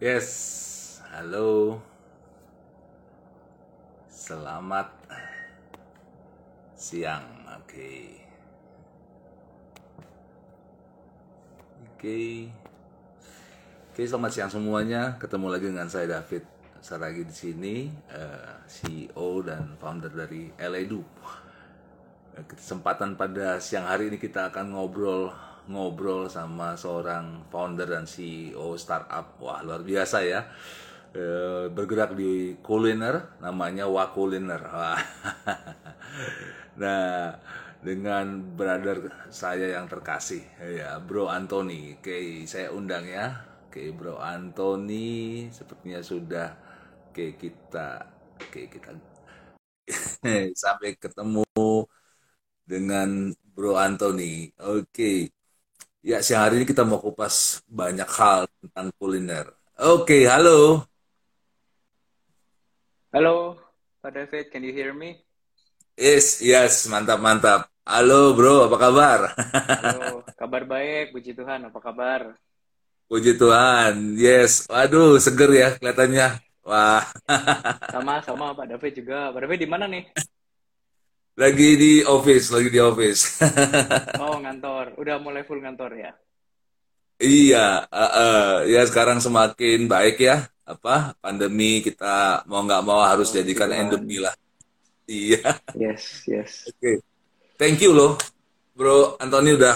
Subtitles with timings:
[0.00, 1.76] Yes, halo.
[4.08, 4.88] Selamat
[6.72, 7.28] siang.
[7.60, 8.16] Oke.
[11.84, 12.48] Oke.
[13.92, 15.20] Oke, selamat siang semuanya.
[15.20, 16.48] Ketemu lagi dengan saya David
[16.80, 20.48] Saragi di sini, eh, CEO dan founder dari.
[20.56, 20.96] Eh,
[22.48, 29.26] Kesempatan pada siang hari ini kita akan ngobrol ngobrol sama seorang founder dan CEO startup.
[29.44, 30.40] Wah, luar biasa ya.
[31.10, 34.62] Eh, bergerak di kuliner namanya Wakuliner.
[36.80, 37.36] Nah,
[37.80, 41.96] dengan brother saya yang terkasih ya, Bro Anthony.
[41.98, 43.26] Oke, saya undang ya.
[43.68, 46.48] Oke, Bro Anthony sepertinya sudah
[47.10, 47.88] oke kita
[48.42, 48.90] oke kita
[50.62, 51.44] sampai ketemu
[52.70, 53.08] dengan
[53.54, 54.48] Bro Anthony.
[54.62, 55.28] Oke.
[56.00, 59.52] Ya, siang hari ini kita mau kupas banyak hal tentang kuliner.
[59.76, 60.88] Oke, halo.
[63.12, 63.60] Halo,
[64.00, 65.20] Pak David, can you hear me?
[66.00, 67.68] Yes, yes, mantap, mantap.
[67.84, 69.20] Halo, bro, apa kabar?
[69.76, 72.20] Halo, kabar baik, puji Tuhan, apa kabar?
[73.12, 74.64] Puji Tuhan, yes.
[74.72, 76.28] Waduh, seger ya kelihatannya.
[76.64, 77.04] Wah,
[77.92, 79.18] Sama, sama Pak David juga.
[79.34, 80.04] Pak David di mana nih?
[81.36, 83.22] Lagi di office, lagi di office.
[84.20, 84.94] Oh, ngantor.
[84.96, 86.12] Udah mulai full ngantor ya?
[87.20, 90.48] Iya, eh, eh, ya sekarang semakin baik ya.
[90.64, 93.90] Apa pandemi kita mau nggak mau harus Oh, jadikan Tuhan.
[93.90, 94.32] endemi lah.
[95.04, 96.70] Iya, Yes, yes.
[96.70, 97.02] oke.
[97.58, 98.14] Thank you loh,
[98.72, 99.18] bro.
[99.18, 99.74] Anthony udah,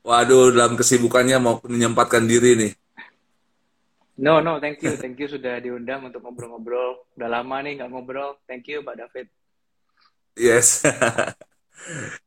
[0.00, 2.72] waduh, dalam kesibukannya mau menyempatkan diri nih.
[4.16, 4.96] No, no, thank you.
[4.96, 7.04] Thank you sudah diundang untuk ngobrol-ngobrol.
[7.16, 8.36] Udah lama nih nggak ngobrol.
[8.44, 9.28] Thank you, Pak David.
[10.40, 10.82] Yes.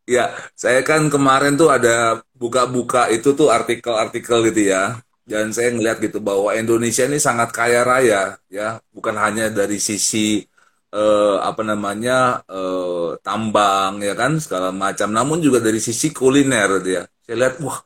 [0.04, 5.00] Ya, saya kan kemarin tuh ada buka-buka itu tuh artikel-artikel gitu ya.
[5.24, 10.44] Dan saya ngeliat gitu bahwa Indonesia ini sangat kaya raya ya, bukan hanya dari sisi
[10.92, 16.90] eh, apa namanya eh, tambang ya kan segala macam, namun juga dari sisi kuliner gitu
[17.00, 17.04] ya.
[17.24, 17.80] Saya lihat wah,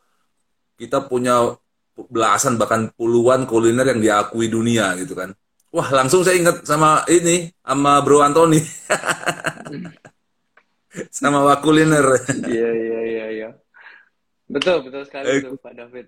[0.81, 1.53] kita punya
[2.09, 5.33] belasan bahkan puluhan kuliner yang diakui dunia gitu kan.
[5.73, 8.61] Wah, langsung saya ingat sama ini sama Bro Anthony
[11.11, 12.05] sama Wakuliner.
[12.47, 13.49] Iya, iya, iya, iya.
[14.47, 16.07] Betul, betul sekali Eh, itu, Pak David.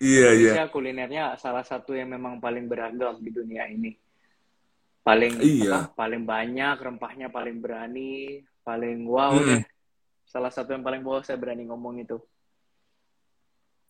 [0.00, 0.52] Iya, iya.
[0.56, 3.92] Indonesia kulinernya salah satu yang memang paling beragam di dunia ini.
[5.04, 5.90] Paling Iya.
[5.90, 6.06] apa?
[6.06, 9.60] Paling banyak, rempahnya paling berani, paling wow Mm-mm.
[9.60, 9.62] deh.
[10.24, 12.16] Salah satu yang paling wow saya berani ngomong itu.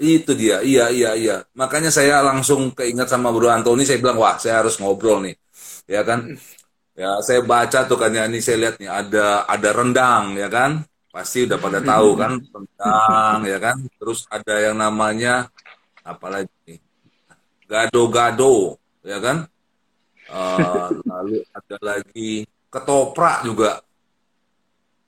[0.00, 0.64] Itu dia.
[0.64, 1.36] Iya, iya, iya.
[1.53, 5.36] Makanya saya langsung keinget sama Bro Antoni, saya bilang, wah, saya harus ngobrol nih.
[5.84, 6.41] Ya kan?
[7.00, 10.84] Ya, saya baca tuh kan ya, ini saya lihat nih ada ada rendang, ya kan?
[11.08, 13.76] Pasti udah pada tahu kan, rendang, ya kan?
[13.96, 15.48] Terus ada yang namanya
[16.04, 16.76] apalagi nih?
[17.64, 19.48] Gado-gado, ya kan?
[20.28, 23.80] Eh, lalu ada lagi ketoprak juga.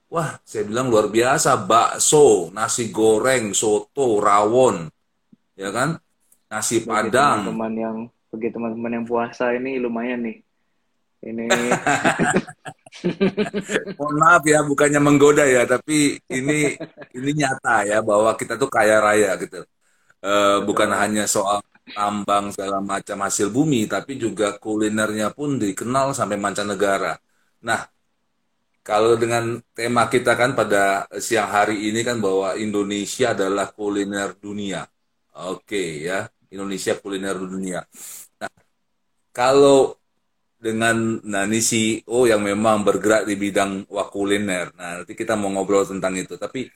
[0.08, 4.88] Wah, saya bilang luar biasa, bakso, nasi goreng, soto, rawon,
[5.60, 6.00] ya kan?
[6.48, 7.52] Nasi Bagi Padang.
[7.52, 7.96] teman-teman yang
[8.32, 10.40] bagi teman-teman yang puasa ini lumayan nih.
[11.22, 11.46] Ini
[13.98, 16.76] Mohon maaf ya, bukannya menggoda ya, tapi ini
[17.16, 19.64] ini nyata ya bahwa kita tuh kaya raya gitu.
[20.22, 21.00] Eh, bukan betul.
[21.02, 21.58] hanya soal
[21.94, 27.18] tambang segala macam hasil bumi, tapi juga kulinernya pun dikenal sampai mancanegara.
[27.66, 27.80] Nah,
[28.82, 34.82] kalau dengan tema kita kan pada siang hari ini kan bahwa Indonesia adalah kuliner dunia.
[35.50, 37.78] Oke ya, Indonesia kuliner dunia.
[38.42, 38.52] Nah,
[39.32, 39.96] kalau
[40.62, 44.70] dengan ini CEO yang memang bergerak di bidang wakuliner.
[44.78, 46.38] Nah, nanti kita mau ngobrol tentang itu.
[46.38, 46.70] Tapi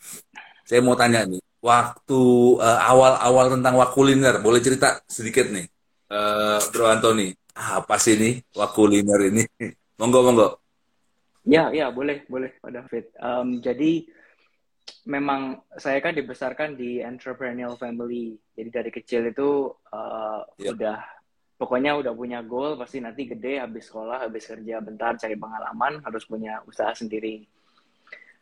[0.66, 2.22] saya mau tanya nih, waktu
[2.66, 5.66] eh, awal-awal tentang wakuliner, boleh cerita sedikit nih,
[6.10, 7.30] eh, Bro Antoni.
[7.56, 9.42] Apa sih ini wakuliner ini?
[10.02, 10.48] Monggo, monggo.
[11.46, 13.04] ya, ya boleh, boleh Pak David.
[13.16, 13.92] Em, jadi
[15.06, 18.36] memang saya kan dibesarkan di entrepreneurial family.
[18.52, 20.98] Jadi dari kecil itu eh, Ya, udah
[21.56, 26.24] pokoknya udah punya goal pasti nanti gede habis sekolah, habis kerja bentar cari pengalaman harus
[26.28, 27.48] punya usaha sendiri.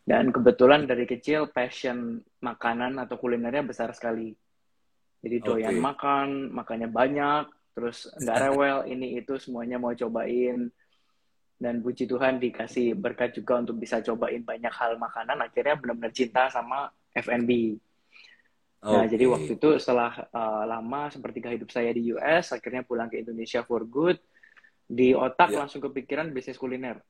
[0.05, 4.37] Dan kebetulan dari kecil passion makanan atau kulinernya besar sekali.
[5.25, 10.69] Jadi doyan makan, makannya banyak, terus nggak rewel, ini itu semuanya mau cobain.
[11.57, 16.53] Dan puji Tuhan dikasih berkat juga untuk bisa cobain banyak hal makanan, akhirnya benar-benar cinta
[16.53, 17.81] sama F&B.
[18.85, 23.17] Nah, jadi waktu itu setelah uh, lama sepertiga hidup saya di US, akhirnya pulang ke
[23.17, 24.21] Indonesia for good,
[24.85, 25.65] di otak Ya.
[25.65, 27.01] langsung kepikiran bisnis kuliner.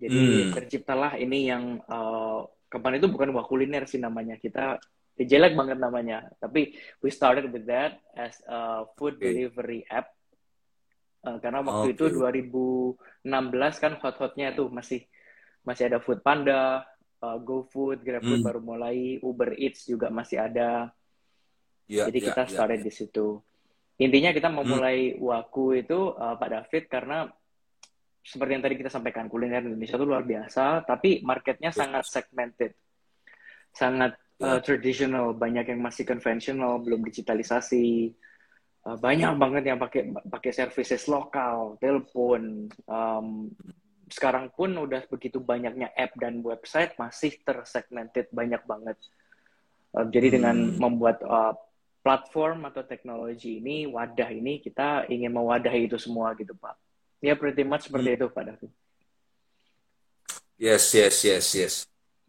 [0.00, 0.52] Jadi Hmm.
[0.56, 4.80] terciptalah ini yang uh, kapan itu bukan wah kuliner sih namanya, kita
[5.20, 6.26] jelek banget namanya.
[6.40, 6.74] Tapi
[7.04, 9.30] we started with that as a food okay.
[9.30, 10.10] delivery app.
[11.24, 11.96] Uh, karena waktu okay.
[11.96, 15.04] itu 2016 kan hot-hotnya tuh masih
[15.64, 16.84] masih ada Food Panda,
[17.24, 18.48] uh, GoFood, GrabFood hmm.
[18.48, 20.92] baru mulai, Uber Eats juga masih ada.
[21.88, 22.86] Yeah, Jadi yeah, kita ya, started yeah.
[22.88, 23.26] di situ.
[24.00, 25.22] Intinya kita memulai hmm.
[25.24, 27.18] Waku itu uh, Pak David karena
[28.24, 31.76] seperti yang tadi kita sampaikan kuliner Indonesia itu luar biasa, tapi marketnya yes.
[31.76, 32.72] sangat segmented,
[33.68, 38.16] sangat uh, traditional, banyak yang masih konvensional, belum digitalisasi,
[38.88, 42.72] uh, banyak banget yang pakai pakai services lokal, telepon.
[42.88, 43.52] Um,
[44.10, 48.98] sekarang pun udah begitu banyaknya app dan website masih tersegmented banyak banget.
[49.94, 50.34] Uh, jadi hmm.
[50.40, 51.54] dengan membuat uh,
[52.04, 56.76] platform atau teknologi ini, wadah ini kita ingin mewadahi itu semua gitu Pak.
[57.24, 58.18] Ya pretty much seperti hmm.
[58.20, 58.70] itu Pak David.
[60.54, 61.74] Yes, yes, yes, yes.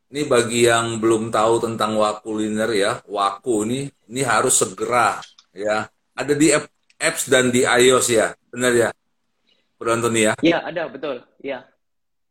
[0.10, 5.20] Ini bagi yang belum tahu tentang Wakuliner ya, Waku ini ini harus segera
[5.52, 5.90] ya.
[6.16, 8.90] Ada di app, apps dan di iOS ya, benar ya?
[9.76, 10.34] Bro Antoni ya?
[10.40, 11.24] Iya, ada betul.
[11.44, 11.68] Iya.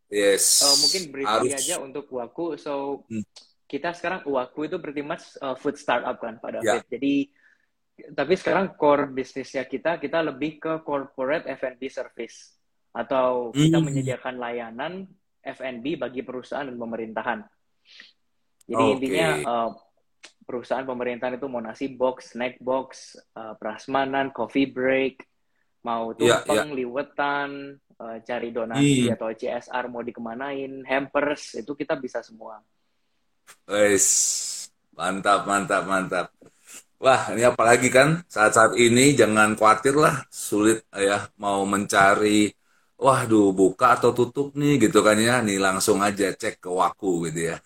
[0.08, 0.62] Yes.
[0.64, 1.60] Uh, mungkin briefly harus.
[1.60, 2.56] aja untuk Waku.
[2.56, 3.24] So hmm.
[3.68, 6.84] kita sekarang Waku itu pretty much uh, food startup kan Pak David.
[6.84, 6.88] Ya.
[6.88, 7.14] Jadi
[8.10, 12.58] tapi sekarang core bisnisnya kita kita lebih ke corporate F&B service
[12.90, 13.86] atau kita hmm.
[13.86, 14.92] menyediakan layanan
[15.44, 17.40] F&B bagi perusahaan dan pemerintahan.
[18.64, 18.92] Jadi okay.
[18.96, 19.70] intinya uh,
[20.48, 25.20] perusahaan pemerintahan itu mau nasi box, snack box, uh, prasmanan, coffee break,
[25.84, 26.76] mau iya, tumpeng, yeah, yeah.
[26.76, 27.50] liwetan,
[28.00, 29.14] uh, cari donasi hmm.
[29.14, 32.58] atau CSR mau dikemanain, hampers itu kita bisa semua.
[33.68, 34.06] Guys,
[34.96, 36.26] mantap, mantap, mantap.
[37.04, 42.48] Wah, ini apalagi kan saat-saat ini jangan khawatir lah sulit ya mau mencari
[43.04, 47.52] waduh buka atau tutup nih gitu kan ya nih langsung aja cek ke waku gitu
[47.52, 47.56] ya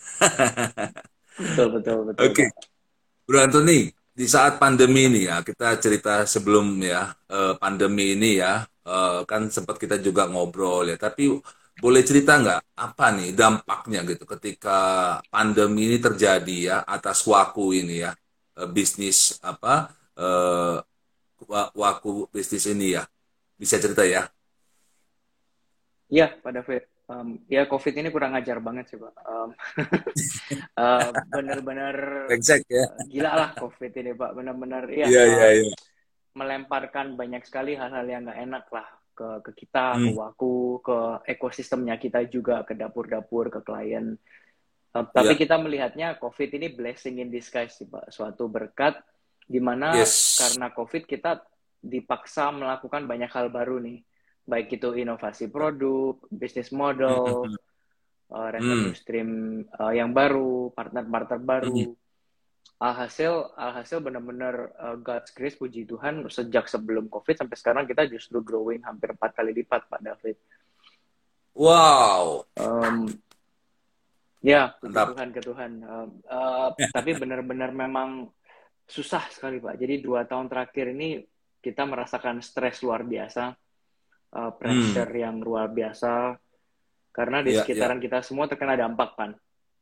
[1.38, 2.48] betul betul betul oke okay.
[3.28, 8.66] Bro Anthony di saat pandemi ini ya kita cerita sebelum ya eh, pandemi ini ya
[8.66, 10.98] eh, kan sempat kita juga ngobrol ya.
[10.98, 11.38] Tapi
[11.78, 14.78] boleh cerita nggak apa nih dampaknya gitu ketika
[15.30, 18.10] pandemi ini terjadi ya atas waku ini ya
[18.58, 19.94] eh, bisnis apa
[21.78, 23.06] waku bisnis ini ya?
[23.54, 24.26] Bisa cerita ya?
[26.10, 26.82] Iya, Pak David.
[27.08, 29.14] Um, ya COVID ini kurang ajar banget sih, Pak.
[29.24, 29.50] Um,
[30.76, 31.08] uh,
[31.40, 32.84] bener-bener exact, ya.
[33.08, 34.30] gila lah COVID ini, Pak.
[34.36, 35.08] Bener-bener, ya.
[35.08, 35.74] Iya, iya, iya.
[36.36, 40.04] Melemparkan banyak sekali hal-hal yang nggak enak lah ke ke kita, hmm.
[40.04, 40.98] ke Waku, ke
[41.32, 44.12] ekosistemnya kita juga, ke dapur-dapur, ke klien.
[44.92, 45.40] Uh, tapi yeah.
[45.40, 48.12] kita melihatnya COVID ini blessing in disguise sih, Pak.
[48.12, 49.00] Suatu berkat
[49.48, 50.44] di mana yes.
[50.44, 51.40] karena COVID kita
[51.80, 54.04] dipaksa melakukan banyak hal baru nih
[54.48, 57.44] baik itu inovasi produk, bisnis model,
[58.32, 58.96] uh, revenue hmm.
[58.96, 59.30] stream
[59.76, 61.76] uh, yang baru, partner-partner baru.
[61.76, 61.94] Hmm.
[62.78, 68.40] Alhasil, alhasil benar-benar uh, God's grace, puji Tuhan, sejak sebelum COVID sampai sekarang kita justru
[68.40, 70.36] growing hampir empat kali lipat, Pak David.
[71.58, 72.46] Wow.
[72.54, 73.10] Um,
[74.40, 75.70] ya, puji Tuhan ke Tuhan.
[75.84, 78.30] Uh, uh, tapi benar-benar memang
[78.86, 79.76] susah sekali, Pak.
[79.76, 81.20] Jadi dua tahun terakhir ini
[81.58, 83.58] kita merasakan stres luar biasa
[84.34, 85.22] uh, pressure hmm.
[85.22, 86.36] yang luar biasa
[87.14, 88.04] karena di yeah, sekitaran yeah.
[88.08, 89.30] kita semua terkena dampak kan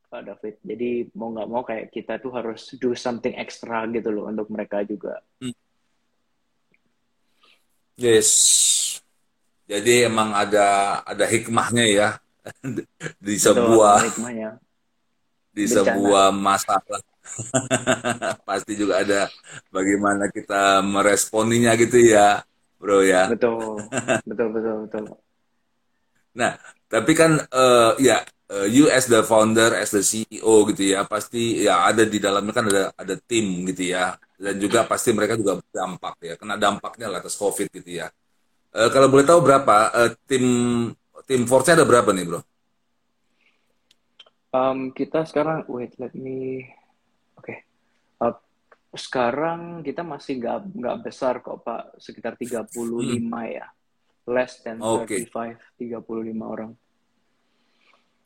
[0.07, 4.31] Pak David jadi mau nggak mau kayak kita tuh harus do something extra gitu loh
[4.31, 5.55] untuk mereka juga hmm.
[7.99, 8.31] yes
[9.67, 12.09] jadi emang ada ada hikmahnya ya
[13.27, 14.51] di sebuah hikmahnya.
[15.51, 15.77] di Bencana.
[15.83, 17.03] sebuah masalah
[18.49, 19.27] pasti juga ada
[19.75, 22.47] bagaimana kita meresponinya gitu ya
[22.87, 23.27] bro ya.
[23.27, 23.83] Betul,
[24.31, 25.05] betul, betul, betul.
[26.39, 26.55] Nah,
[26.87, 28.23] tapi kan uh, ya
[28.55, 32.55] uh, you as the founder, as the CEO gitu ya, pasti ya ada di dalamnya
[32.55, 37.11] kan ada ada tim gitu ya, dan juga pasti mereka juga berdampak ya, kena dampaknya
[37.11, 38.07] lah atas COVID gitu ya.
[38.71, 40.47] Uh, kalau boleh tahu berapa uh, tim
[41.27, 42.41] tim force ada berapa nih bro?
[44.57, 46.65] Um, kita sekarang, wait, let me,
[48.97, 53.33] sekarang kita masih nggak nggak besar kok Pak, sekitar 35 hmm.
[53.47, 53.67] ya.
[54.27, 55.23] Less than okay.
[55.31, 56.73] 35, 35 orang.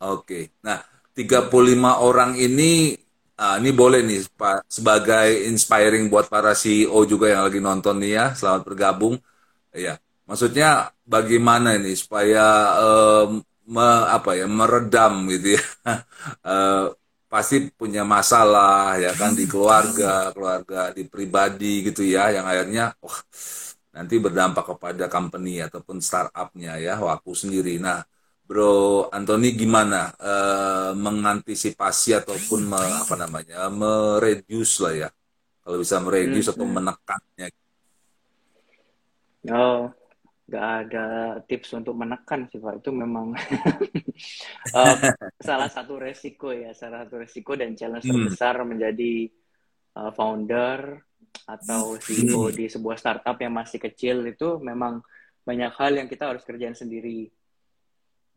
[0.01, 0.25] Oke.
[0.25, 0.45] Okay.
[0.65, 0.81] Nah,
[1.13, 1.53] 35
[2.01, 2.97] orang ini
[3.37, 8.13] ah, ini boleh nih Pak sebagai inspiring buat para CEO juga yang lagi nonton nih
[8.17, 8.27] ya.
[8.33, 9.21] Selamat bergabung.
[9.77, 10.01] Ya.
[10.25, 15.63] Maksudnya bagaimana ini supaya um, me, apa ya meredam gitu ya
[16.47, 16.91] uh,
[17.31, 23.19] pasti punya masalah ya kan di keluarga, keluarga di pribadi gitu ya yang akhirnya wah
[23.95, 27.79] nanti berdampak kepada company ataupun startupnya ya waktu sendiri.
[27.79, 28.03] Nah,
[28.51, 35.09] Bro Anthony gimana uh, mengantisipasi ataupun me, apa namanya mereduce lah ya
[35.63, 36.75] kalau bisa mereduce hmm, atau hmm.
[36.75, 37.47] menekannya
[39.55, 39.83] oh
[40.51, 41.07] nggak ada
[41.47, 43.39] tips untuk menekan sih pak itu memang
[44.75, 44.97] uh,
[45.47, 48.27] salah satu resiko ya salah satu resiko dan challenge hmm.
[48.27, 49.31] terbesar menjadi
[49.95, 50.99] uh, founder
[51.47, 52.55] atau CEO hmm.
[52.59, 54.99] di sebuah startup yang masih kecil itu memang
[55.47, 57.31] banyak hal yang kita harus kerjain sendiri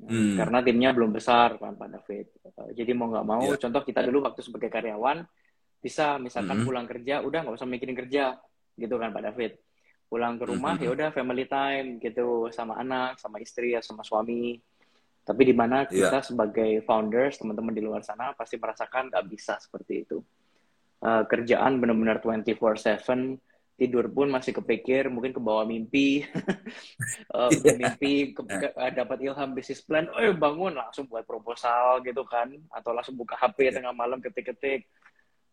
[0.06, 0.38] hmm.
[0.38, 3.58] karena timnya belum besar kan Pak David uh, jadi mau nggak mau yeah.
[3.58, 5.26] contoh kita dulu waktu sebagai karyawan
[5.82, 6.66] bisa misalkan hmm.
[6.70, 8.38] pulang kerja udah nggak usah mikirin kerja
[8.78, 9.58] gitu kan Pak David
[10.14, 10.86] pulang ke rumah mm-hmm.
[10.86, 14.62] ya udah family time gitu sama anak sama istri ya sama suami
[15.26, 16.06] tapi di mana iya.
[16.06, 16.28] kita yeah.
[16.30, 20.22] sebagai founders teman-teman di luar sana pasti merasakan nggak bisa seperti itu
[21.02, 23.42] uh, kerjaan benar-benar 24/7
[23.74, 26.30] tidur pun masih kepikir mungkin ke bawah mimpi
[27.34, 27.74] uh, yeah.
[27.74, 32.54] mimpi ke, ke, uh, dapat ilham bisnis plan oh bangun langsung buat proposal gitu kan
[32.70, 33.74] atau langsung buka HP yeah.
[33.82, 34.86] tengah malam ketik-ketik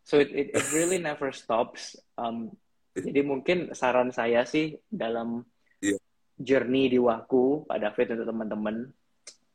[0.05, 2.53] so it, it, it really never stops um,
[2.91, 5.47] jadi mungkin saran saya sih dalam
[5.79, 5.99] yeah.
[6.35, 8.75] journey di Waku, Pak David untuk teman-teman,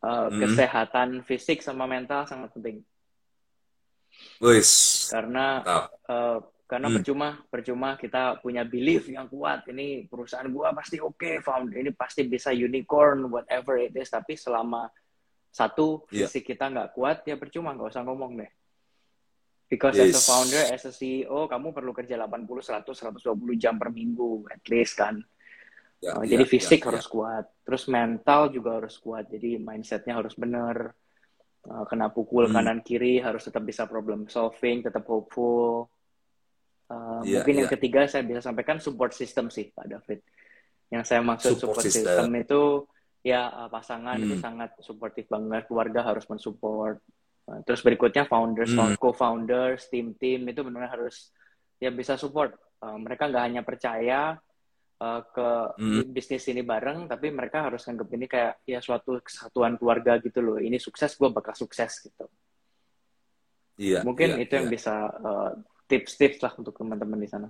[0.00, 0.40] uh, hmm.
[0.40, 2.80] kesehatan fisik sama mental sangat penting.
[4.40, 4.70] Wis.
[5.12, 5.60] Karena
[6.08, 6.96] uh, karena hmm.
[6.98, 11.94] percuma percuma kita punya belief yang kuat ini perusahaan gua pasti oke okay, found ini
[11.94, 14.90] pasti bisa unicorn whatever it is tapi selama
[15.54, 16.26] satu iya.
[16.26, 16.48] fisik yeah.
[16.52, 18.50] kita nggak kuat ya percuma nggak usah ngomong deh
[19.66, 20.14] Because yes.
[20.14, 24.46] as a founder, as a CEO, kamu perlu kerja 80, 100, 120 jam per minggu,
[24.46, 25.18] at least kan.
[25.98, 27.10] Ya, uh, ya, jadi fisik ya, harus ya.
[27.10, 29.26] kuat, terus mental juga harus kuat.
[29.26, 30.94] Jadi mindsetnya harus benar.
[31.66, 32.54] Uh, kena pukul hmm.
[32.54, 35.90] kanan kiri harus tetap bisa problem solving, tetap hopeful.
[36.86, 37.60] Uh, ya, mungkin ya.
[37.66, 40.22] yang ketiga saya bisa sampaikan support system sih, Pak David.
[40.94, 42.06] Yang saya maksud support, support system.
[42.06, 42.62] system itu
[43.26, 44.24] ya uh, pasangan hmm.
[44.30, 47.02] itu sangat supportive banget, keluarga harus mensupport
[47.62, 48.98] terus berikutnya founders, hmm.
[48.98, 51.30] co-founders, tim-tim itu benar-benar harus
[51.78, 52.58] ya bisa support.
[52.82, 54.34] Uh, mereka nggak hanya percaya
[54.98, 55.48] uh, ke
[55.78, 56.10] hmm.
[56.10, 60.58] bisnis ini bareng, tapi mereka harus anggap ini kayak ya suatu kesatuan keluarga gitu loh.
[60.58, 62.26] Ini sukses, gue bakal sukses gitu.
[63.78, 64.02] Iya.
[64.02, 64.58] Mungkin iya, itu iya.
[64.60, 65.54] yang bisa uh,
[65.86, 67.48] tips-tips lah untuk teman-teman di sana.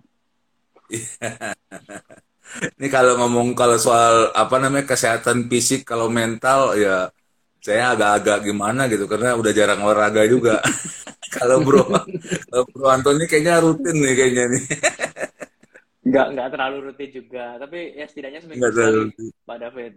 [2.79, 7.11] ini kalau ngomong kalau soal apa namanya kesehatan fisik, kalau mental ya
[7.67, 10.63] saya agak-agak gimana gitu karena udah jarang olahraga juga.
[11.37, 11.83] kalau bro,
[12.47, 14.65] kalau bro Antoni kayaknya rutin nih kayaknya nih.
[16.07, 19.11] Enggak, enggak terlalu rutin juga, tapi ya setidaknya seminggu sekali,
[19.43, 19.93] Pak David.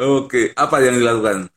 [0.00, 1.52] Oke, apa yang dilakukan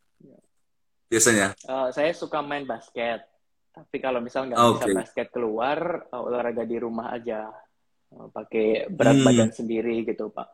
[1.07, 1.55] biasanya?
[1.63, 3.23] Uh, saya suka main basket,
[3.71, 4.75] tapi kalau misal nggak okay.
[4.75, 7.47] bisa basket keluar, uh, olahraga di rumah aja,
[8.11, 9.27] uh, pakai berat hmm.
[9.31, 10.49] badan sendiri gitu, Pak.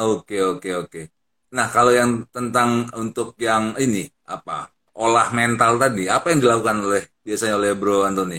[0.00, 1.23] Oke, oke, oke.
[1.54, 4.66] Nah, kalau yang tentang untuk yang ini apa?
[4.94, 8.38] Olah mental tadi, apa yang dilakukan oleh biasanya oleh Bro Anthony?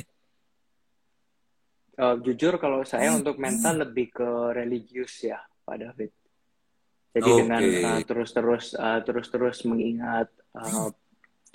[1.95, 3.23] Uh, jujur kalau saya hmm.
[3.23, 6.11] untuk mental lebih ke religius ya, Pak David.
[7.15, 7.39] Jadi okay.
[7.39, 10.91] dengan uh, terus-terus uh, terus-terus mengingat uh,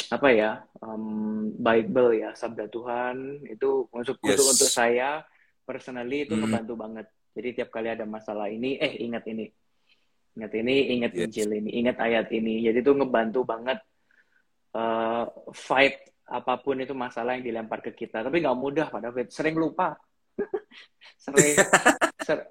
[0.09, 4.41] apa ya um, Bible ya sabda Tuhan itu untuk yes.
[4.41, 5.21] untuk untuk saya
[5.69, 6.41] personally itu mm.
[6.41, 7.07] ngebantu banget.
[7.37, 9.47] Jadi tiap kali ada masalah ini, eh ingat ini,
[10.37, 11.21] ingat ini ingat yes.
[11.27, 12.63] Injil ini ingat ayat ini.
[12.63, 13.79] Jadi itu ngebantu banget
[14.77, 18.23] uh, fight apa pun itu masalah yang dilempar ke kita.
[18.23, 19.35] Tapi nggak mudah pada David.
[19.35, 19.99] Sering lupa.
[21.25, 21.57] Sering
[22.27, 22.47] ser,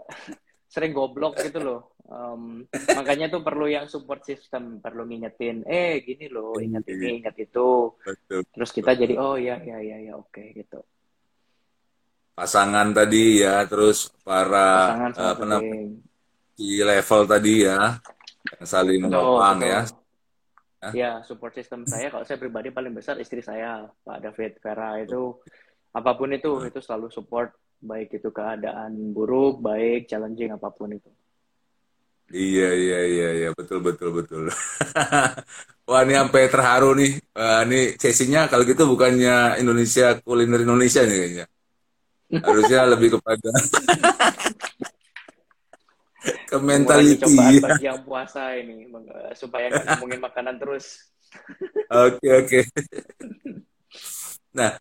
[0.70, 1.82] sering goblok gitu loh.
[2.10, 2.66] Um,
[2.98, 7.94] makanya tuh perlu yang support system perlu ngingetin eh gini loh ingat ini ingat itu.
[8.30, 10.82] Terus kita jadi oh ya ya ya ya oke okay, gitu.
[12.34, 16.09] Pasangan tadi ya terus para pasangan uh,
[16.60, 17.96] di level tadi ya
[18.60, 19.82] yang saling menopang ya.
[20.96, 25.40] Ya, support system saya kalau saya pribadi paling besar istri saya, Pak David Vera itu
[25.92, 26.72] apa pun itu hmm.
[26.72, 31.12] itu selalu support baik itu keadaan buruk, baik challenging apa pun itu.
[32.30, 34.44] Iya iya iya iya betul betul betul.
[35.90, 37.12] Wah ini sampai terharu nih.
[37.34, 41.46] Wah, ini sesinya kalau gitu bukannya Indonesia kuliner Indonesia nih kayaknya.
[42.46, 43.50] Harusnya lebih kepada
[46.20, 47.62] ke mentality ya.
[47.64, 48.90] bagi yang puasa ini
[49.38, 51.08] supaya nggak ngomongin makanan terus.
[51.94, 52.26] Oke oke.
[52.26, 52.64] Okay, okay.
[54.50, 54.74] nah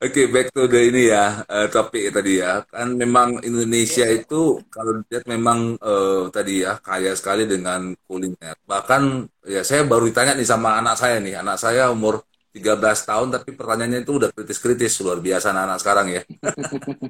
[0.00, 2.64] oke okay, back to the ini ya uh, topik tadi ya.
[2.64, 4.16] Kan memang Indonesia yeah.
[4.16, 8.56] itu kalau dilihat memang uh, tadi ya kaya sekali dengan kuliner.
[8.64, 11.36] Bahkan ya saya baru ditanya nih sama anak saya nih.
[11.36, 12.24] Anak saya umur
[12.56, 15.04] 13 tahun tapi pertanyaannya itu udah kritis-kritis.
[15.04, 16.22] Luar biasa anak, -anak sekarang ya.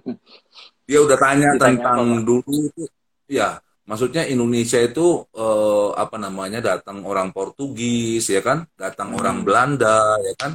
[0.91, 2.85] Dia udah tanya Ditanya tentang apa, dulu itu
[3.31, 5.01] ya Maksudnya Indonesia itu
[5.35, 9.47] eh, apa namanya datang orang Portugis ya kan, datang orang Hmm.
[9.47, 9.89] Belanda
[10.27, 10.53] ya kan,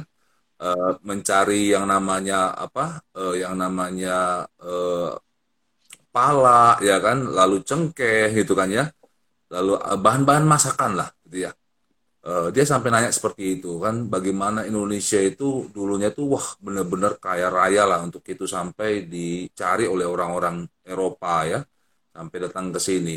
[0.62, 5.10] eh, mencari yang namanya apa, eh, yang namanya eh,
[6.14, 8.84] pala ya kan, lalu cengkeh gitu kan ya,
[9.54, 11.52] lalu eh, bahan-bahan masakan lah gitu ya.
[12.26, 17.48] Eh, dia sampai nanya seperti itu kan, bagaimana Indonesia itu dulunya tuh wah bener-bener kaya
[17.54, 21.60] raya lah untuk itu sampai dicari oleh orang-orang Eropa ya
[22.16, 23.16] sampai datang ke sini.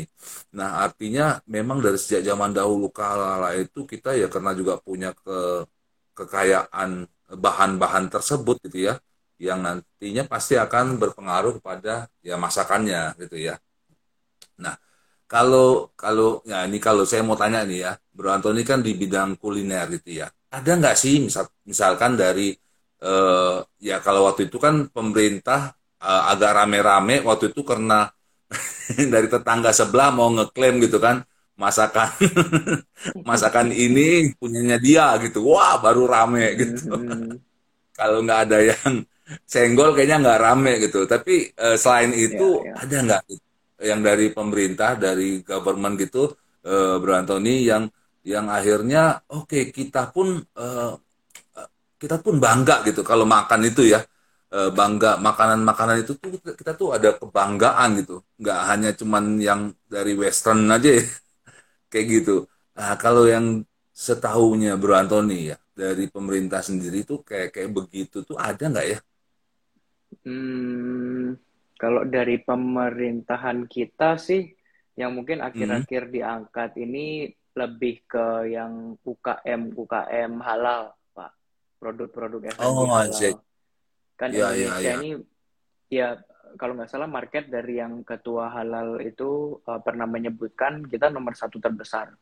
[0.58, 5.64] Nah, artinya memang dari sejak zaman dahulu kala itu kita ya karena juga punya ke
[6.18, 6.90] kekayaan
[7.44, 8.94] bahan-bahan tersebut gitu ya,
[9.40, 13.54] yang nantinya pasti akan berpengaruh kepada ya masakannya gitu ya.
[14.64, 14.74] Nah,
[15.30, 19.30] kalau kalau ya ini kalau saya mau tanya nih ya, Bro Antoni kan di bidang
[19.40, 20.26] kuliner gitu ya.
[20.50, 22.52] Ada nggak sih misal, misalkan dari
[23.02, 23.56] eh,
[23.88, 25.60] ya kalau waktu itu kan pemerintah
[26.02, 28.10] eh, agak rame-rame waktu itu karena
[29.14, 31.22] dari tetangga sebelah mau ngeklaim gitu kan
[31.60, 32.08] masakan
[33.28, 37.38] masakan ini punyanya dia gitu wah baru rame gitu Mhm.
[37.98, 38.92] kalau nggak ada yang
[39.46, 42.72] senggol kayaknya nggak rame gitu tapi eh, selain Ya, itu ya.
[42.82, 43.44] ada nggak gitu,
[43.90, 46.18] yang dari pemerintah dari government gitu
[46.66, 47.84] eh, Bro Antoni yang
[48.26, 50.92] yang akhirnya oke kita pun eh,
[52.00, 54.00] kita pun bangga gitu kalau makan itu ya
[54.50, 59.60] Eh, bangga makanan-makanan itu tuh kita, kita tuh ada kebanggaan gitu nggak hanya cuman yang
[59.86, 61.04] dari western aja ya
[61.90, 62.32] kayak gitu
[62.76, 63.46] nah kalau yang
[64.06, 68.98] setahunya Bro Antoni ya dari pemerintah sendiri tuh kayak kayak begitu tuh ada nggak ya
[70.26, 71.36] Hmm,
[71.80, 74.42] kalau dari pemerintahan kita sih,
[75.00, 75.82] yang mungkin Hmm.
[75.88, 78.26] akhir-akhir diangkat ini lebih ke
[78.56, 78.72] yang
[79.06, 80.82] UKM UKM halal,
[81.16, 81.30] Pak.
[81.80, 83.42] Produk-produk oh halal.
[84.20, 85.10] Kan ya Indonesia ya ini
[85.88, 86.08] ya
[86.60, 91.56] kalau nggak salah market dari yang ketua halal itu eh, pernah menyebutkan kita nomor satu
[91.56, 92.12] terbesar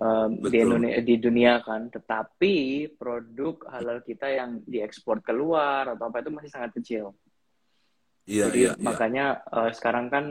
[0.00, 1.92] eh, di Indonesia di dunia kan.
[1.92, 2.54] Tetapi
[2.96, 7.12] produk halal kita yang diekspor keluar atau apa itu masih sangat kecil.
[8.24, 10.24] iya Jadi iya iya makanya eh, sekarang kan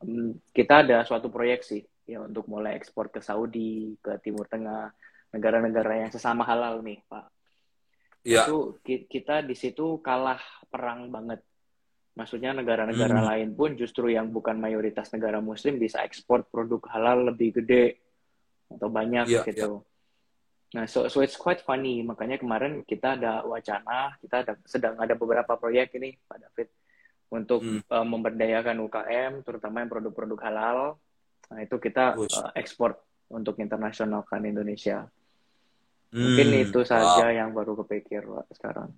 [0.00, 4.92] mm, kita ada suatu proyeksi ya untuk mulai ekspor ke Saudi, ke Timur Tengah,
[5.32, 7.33] negara-negara yang sesama halal nih, Pak.
[8.24, 10.40] Iya Itu ki- kita di situ kalah
[10.72, 11.40] perang banget.
[12.14, 17.26] Maksudnya negara-negara Hmm, lain pun justru yang bukan mayoritas negara muslim bisa ekspor produk halal
[17.30, 17.98] lebih gede
[18.70, 19.82] atau banyak iya gitu.
[20.74, 22.02] Nah, so, so it's quite funny.
[22.02, 26.68] Makanya kemarin kita ada wacana, kita ada, sedang ada beberapa proyek ini, Pak David,
[27.30, 30.78] untuk Hmm, uh, memberdayakan UKM, terutama yang produk-produk halal.
[31.50, 32.98] Nah, itu kita uh, ekspor
[33.30, 35.06] untuk internasionalkan Indonesia.
[36.22, 38.90] Mungkin Hmm, itu wow saja yang baru kepikir Pak, sekarang.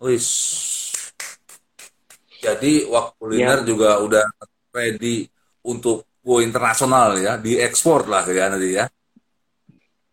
[0.00, 0.28] Wis.
[2.44, 4.24] Jadi wak kuliner Ya, juga udah
[4.76, 5.24] ready
[5.72, 8.84] untuk go internasional ya, diekspor lah ya nanti ya.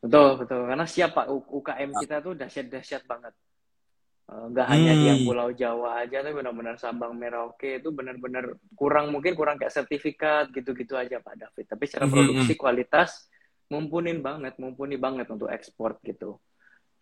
[0.04, 0.62] betul, betul.
[0.70, 3.34] Karena siapa UKM kita tuh dahsyat-dahsyat banget.
[4.32, 8.46] Uh, nggak hanya di Hmm, Pulau Jawa aja, tapi benar-benar Sabang Merauke itu benar-benar
[8.80, 11.66] kurang, mungkin kurang kayak sertifikat gitu-gitu aja Pak David.
[11.68, 12.62] Tapi secara hmm, hmm, produksi hmm.
[12.62, 13.10] kualitas
[13.72, 16.40] mumpunin banget, mumpuni banget untuk ekspor gitu.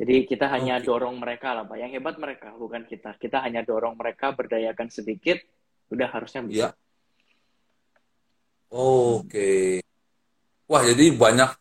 [0.01, 1.77] Jadi kita hanya dorong mereka lah Pak.
[1.77, 3.13] Yang hebat mereka, bukan kita.
[3.21, 5.37] Kita hanya dorong mereka berdayakan sedikit,
[5.93, 6.57] udah harusnya bisa.
[6.57, 6.69] Ya,
[8.73, 9.81] oke.
[10.65, 11.51] Wah, jadi banyak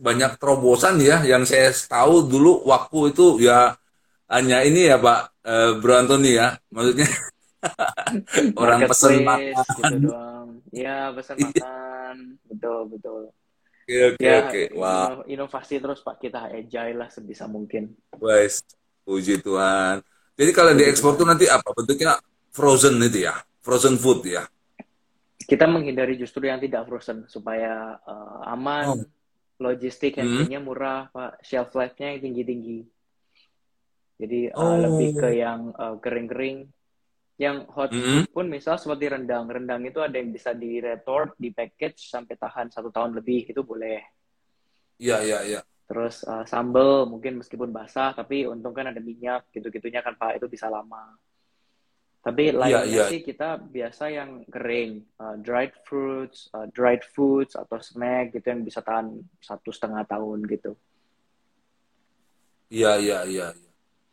[0.00, 3.76] banyak terobosan ya yang saya tahu dulu waktu itu ya
[4.30, 6.54] hanya ini ya Pak eh, Bro Antoni ya.
[6.70, 7.08] Maksudnya
[8.62, 9.92] orang pesen gitu makan.
[9.98, 10.48] doang.
[10.70, 12.16] Ya, pesan Iya, makan.
[12.46, 13.22] Betul, betul.
[13.90, 14.62] Oke, oke, Ya, oke.
[14.78, 16.22] Wah, ino- inovasi terus Pak.
[16.22, 17.90] Kita agile lah sebisa mungkin.
[18.16, 18.62] wes.
[19.02, 19.98] Puji Tuhan.
[20.38, 21.74] Jadi kalau diekspor tuh nanti apa?
[21.74, 22.14] Bentuknya
[22.48, 23.34] frozen itu ya.
[23.58, 24.46] Frozen food ya.
[25.36, 28.54] Kita menghindari justru yang tidak frozen supaya uh, Oh.
[28.54, 29.02] aman,
[29.58, 30.22] logistik Hmm.
[30.46, 31.42] handlingnya murah, Pak.
[31.42, 32.86] Shelf life-nya yang tinggi-tinggi.
[34.20, 35.34] Jadi uh, lebih ke Oh.
[35.34, 36.70] yang uh, kering-kering.
[37.40, 38.04] Yang hot Hmm.
[38.04, 39.48] food pun misal seperti rendang.
[39.48, 43.48] Rendang itu ada yang bisa di retort, di package sampai tahan satu tahun lebih.
[43.48, 44.04] Itu boleh.
[45.00, 45.60] Iya, iya, iya.
[45.88, 50.36] Terus uh, sambal mungkin meskipun basah, tapi untung kan ada minyak gitu-gitunya kan Pak.
[50.36, 51.16] Itu bisa lama.
[52.20, 53.04] Tapi Iya, lainnya iya.
[53.08, 58.60] sih kita biasa yang kering, uh, dried fruits, uh, dried foods atau snack gitu yang
[58.60, 60.76] bisa tahan satu setengah tahun gitu.
[62.68, 63.48] Iya, iya, iya.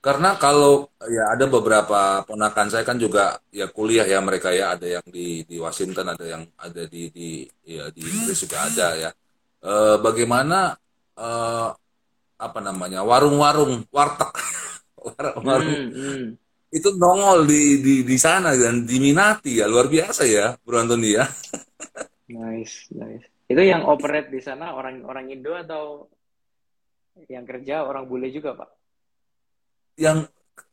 [0.08, 4.88] Karena kalau ya ada beberapa ponakan saya kan juga ya kuliah ya mereka ya ada
[4.88, 7.30] yang di di Washington ada yang ada di di
[7.67, 9.10] ya di Inggris juga ada ya.
[9.72, 10.60] Eh, bagaimana
[11.20, 11.70] eh,
[12.38, 14.32] apa namanya warung-warung warteg
[15.06, 16.24] warung-warung Hmm, hmm.
[16.78, 21.26] itu nongol di di di sana dan diminati ya luar biasa ya Bro Antoni ya.
[22.28, 23.26] Nice, nice.
[23.48, 26.12] Itu yang operate di sana orang orang Indo atau
[27.32, 28.70] yang kerja orang bule juga, Pak?
[29.98, 30.30] Yang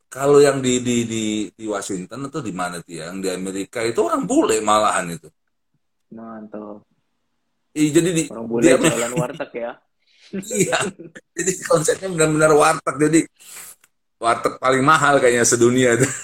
[0.07, 3.11] kalau yang di di di di Washington atau di mana tuh ya?
[3.11, 5.27] Yang di Amerika itu orang bule malahan itu.
[6.13, 6.85] Mantap.
[7.75, 9.71] Iya, jadi di Orang bule jualan warteg ya.
[10.63, 10.79] iya.
[11.35, 12.95] Jadi konsepnya benar-benar warteg.
[12.95, 13.19] Jadi
[14.15, 16.07] warteg paling mahal kayaknya sedunia itu.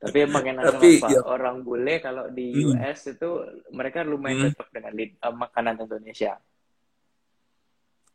[0.00, 3.30] Tapi emang enak Tapi ya, Orang bule kalau di hmm, US itu
[3.70, 4.58] mereka lumayan hmm.
[4.58, 6.34] cocok dengan eh, makanan Indonesia.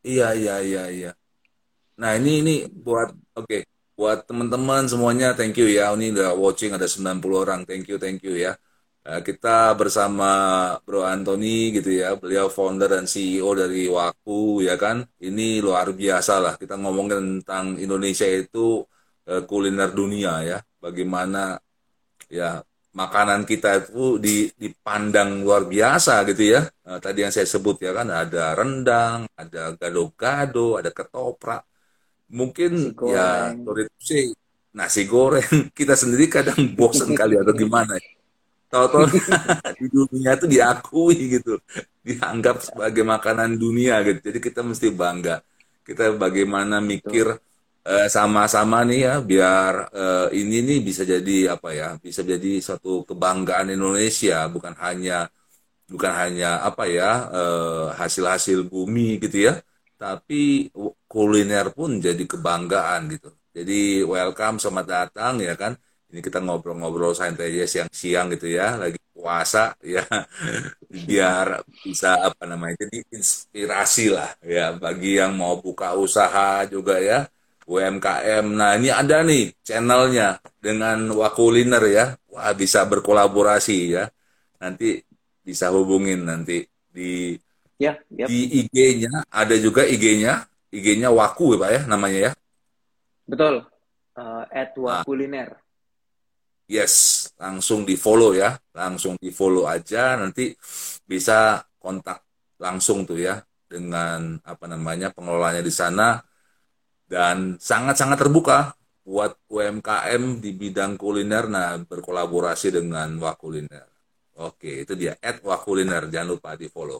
[0.07, 1.07] Iya, iya, iya, iya.
[2.01, 2.51] Nah, ini ini
[2.85, 3.55] buat oke,
[3.97, 5.83] buat teman-teman semuanya thank you ya.
[5.95, 7.61] Ini udah watching ada 90 orang.
[7.69, 8.51] Thank you, thank you ya.
[9.07, 10.25] Eh, kita bersama
[10.85, 12.07] Bro Anthony gitu ya.
[12.21, 14.97] Beliau founder dan CEO dari Waku ya kan.
[15.27, 16.53] Ini luar biasa lah.
[16.61, 18.59] Kita ngomongin tentang Indonesia itu
[19.29, 20.57] eh, kuliner dunia ya.
[20.85, 21.37] Bagaimana
[22.29, 22.61] ya
[22.95, 26.62] makanan kita itu di, dipandang luar biasa gitu ya.
[26.88, 31.62] Eh, tadi yang saya sebut ya kan ada rendang, ada gado-gado, ada ketoprak.
[32.25, 32.71] Nasi Mungkin
[33.05, 33.53] ya
[33.99, 34.31] say,
[34.71, 37.99] nasi goreng kita sendiri kadang bosen kali atau gimana.
[37.99, 38.10] ya.
[38.71, 39.05] Tahu-tahu
[39.79, 41.62] di dunia itu diakui gitu,
[42.01, 44.31] dianggap sebagai makanan dunia gitu.
[44.31, 45.43] Jadi kita mesti bangga.
[45.86, 47.54] Kita bagaimana mikir Betul.
[47.88, 52.89] Eh, sama-sama nih ya, biar eh, ini nih bisa jadi apa ya, bisa jadi suatu
[53.10, 55.13] kebanggaan Indonesia, bukan hanya
[55.93, 59.54] bukan hanya apa ya eh, hasil-hasil bumi gitu ya,
[60.02, 60.36] tapi
[61.12, 63.28] kuliner pun jadi kebanggaan gitu.
[63.58, 63.74] Jadi
[64.13, 65.74] welcome, selamat datang ya kan.
[66.12, 70.02] Ini kita ngobrol-ngobrol santai aja siang-siang gitu ya, lagi puasa ya,
[71.08, 71.48] biar
[71.86, 77.26] bisa apa namanya, jadi inspirasi lah ya bagi yang mau buka usaha juga ya,
[77.65, 78.45] UMKM.
[78.54, 84.06] Nah ini ada nih channelnya dengan Wakuliner ya, wah bisa berkolaborasi ya.
[84.62, 85.01] Nanti
[85.45, 87.36] bisa hubungin nanti di
[87.75, 88.32] Ya, yap.
[88.32, 92.32] di IG-nya ada juga IG-nya, IG-nya Waku ya Pak ya namanya ya.
[93.28, 93.67] Betul.
[94.15, 95.60] Eh, at Nah, Wakuliner.
[96.65, 100.56] yes, langsung di follow ya, langsung di follow aja nanti
[101.06, 102.23] bisa kontak
[102.58, 106.17] langsung tuh ya dengan apa namanya pengelolanya di sana
[107.15, 108.75] dan sangat-sangat terbuka
[109.08, 113.88] buat UMKM di bidang kuliner nah berkolaborasi dengan Wakuliner.
[114.43, 116.99] Oke, itu dia @wakuliner jangan lupa di follow.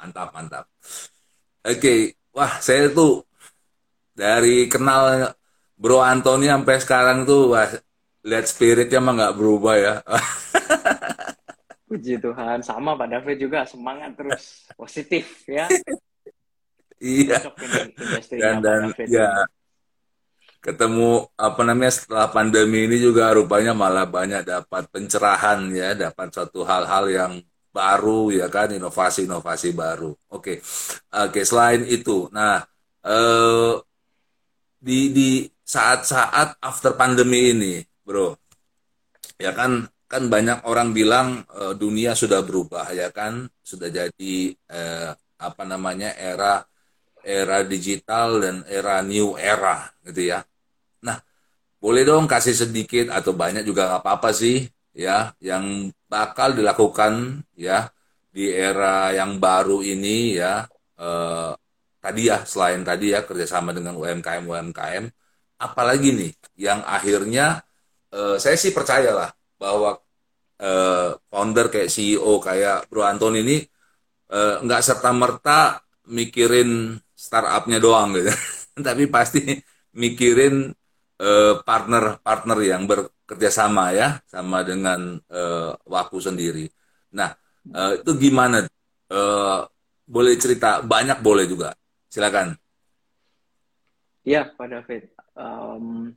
[0.00, 0.64] Mantap, mantap.
[1.68, 3.28] Oke, wah saya tuh
[4.16, 5.36] dari kenal
[5.76, 7.68] Bro Antoni sampai sekarang tuh wah,
[8.24, 9.94] lihat spiritnya mah nggak berubah ya.
[11.92, 12.64] Puji Tuhan.
[12.64, 14.64] Sama Pak David juga semangat terus.
[14.72, 15.68] Positif ya.
[17.02, 17.38] iya.
[18.30, 19.44] Dan dan ya
[20.62, 26.62] ketemu apa namanya setelah pandemi ini juga rupanya malah banyak dapat pencerahan ya, dapat suatu
[26.62, 27.32] hal-hal yang
[27.74, 30.14] baru ya kan, inovasi-inovasi baru.
[30.30, 30.62] Oke.
[31.10, 32.62] Oke, selain itu, nah
[33.02, 33.74] eh
[34.78, 35.30] di di
[35.66, 37.74] saat-saat after pandemi ini,
[38.06, 38.38] Bro,
[39.42, 45.10] ya kan kan banyak orang bilang eh, dunia sudah berubah ya kan sudah jadi eh,
[45.40, 46.62] apa namanya era
[47.24, 50.40] era digital dan era new era gitu ya.
[51.06, 51.18] Nah
[51.82, 57.88] boleh dong kasih sedikit atau banyak juga nggak apa-apa sih ya yang bakal dilakukan ya
[58.32, 60.64] di era yang baru ini ya
[61.00, 61.52] eh,
[62.02, 65.04] tadi ya selain tadi ya kerjasama dengan UMKM UMKM
[65.60, 67.62] apalagi nih yang akhirnya
[68.12, 69.30] eh, saya sih percayalah
[69.60, 69.98] bahwa
[70.60, 73.56] eh, founder kayak CEO kayak Bro Anton ini
[74.32, 78.32] eh, nggak serta merta mikirin startupnya doang gitu,
[78.86, 79.40] tapi pasti
[79.94, 80.74] mikirin
[81.62, 86.66] partner-partner yang bekerja sama ya, sama dengan eh, Waku sendiri.
[87.14, 87.30] Nah
[87.70, 88.66] eh, itu gimana?
[89.12, 89.60] Eh,
[90.12, 91.70] boleh cerita banyak boleh juga,
[92.10, 92.58] silakan.
[94.22, 95.02] Ya, Pak David.
[95.34, 96.14] Em,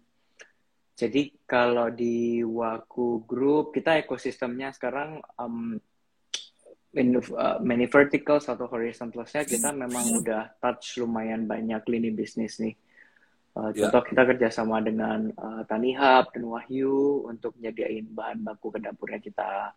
[1.00, 5.80] jadi kalau di Waku Group, kita ekosistemnya sekarang em,
[6.96, 12.76] in, uh, many verticals atau horizontals kita memang udah touch lumayan banyak lini bisnis nih.
[13.56, 18.84] Uh, Ya, contoh kita kerjasama dengan uh, Tanihub dan Wahyu untuk nyediain bahan baku ke
[18.84, 19.72] dapurnya kita.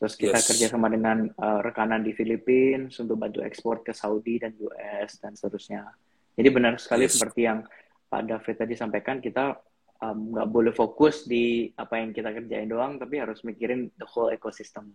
[0.00, 4.56] Terus kita yes, kerjasama dengan uh, rekanan di Filipina untuk bantu ekspor ke Saudi dan
[4.60, 5.92] US dan seterusnya.
[6.36, 7.64] Jadi benar sekali yes, seperti yang
[8.08, 9.56] Pak David tadi sampaikan, kita
[10.00, 14.28] um, nggak boleh fokus di apa yang kita kerjain doang, tapi harus mikirin the whole
[14.32, 14.92] ecosystem.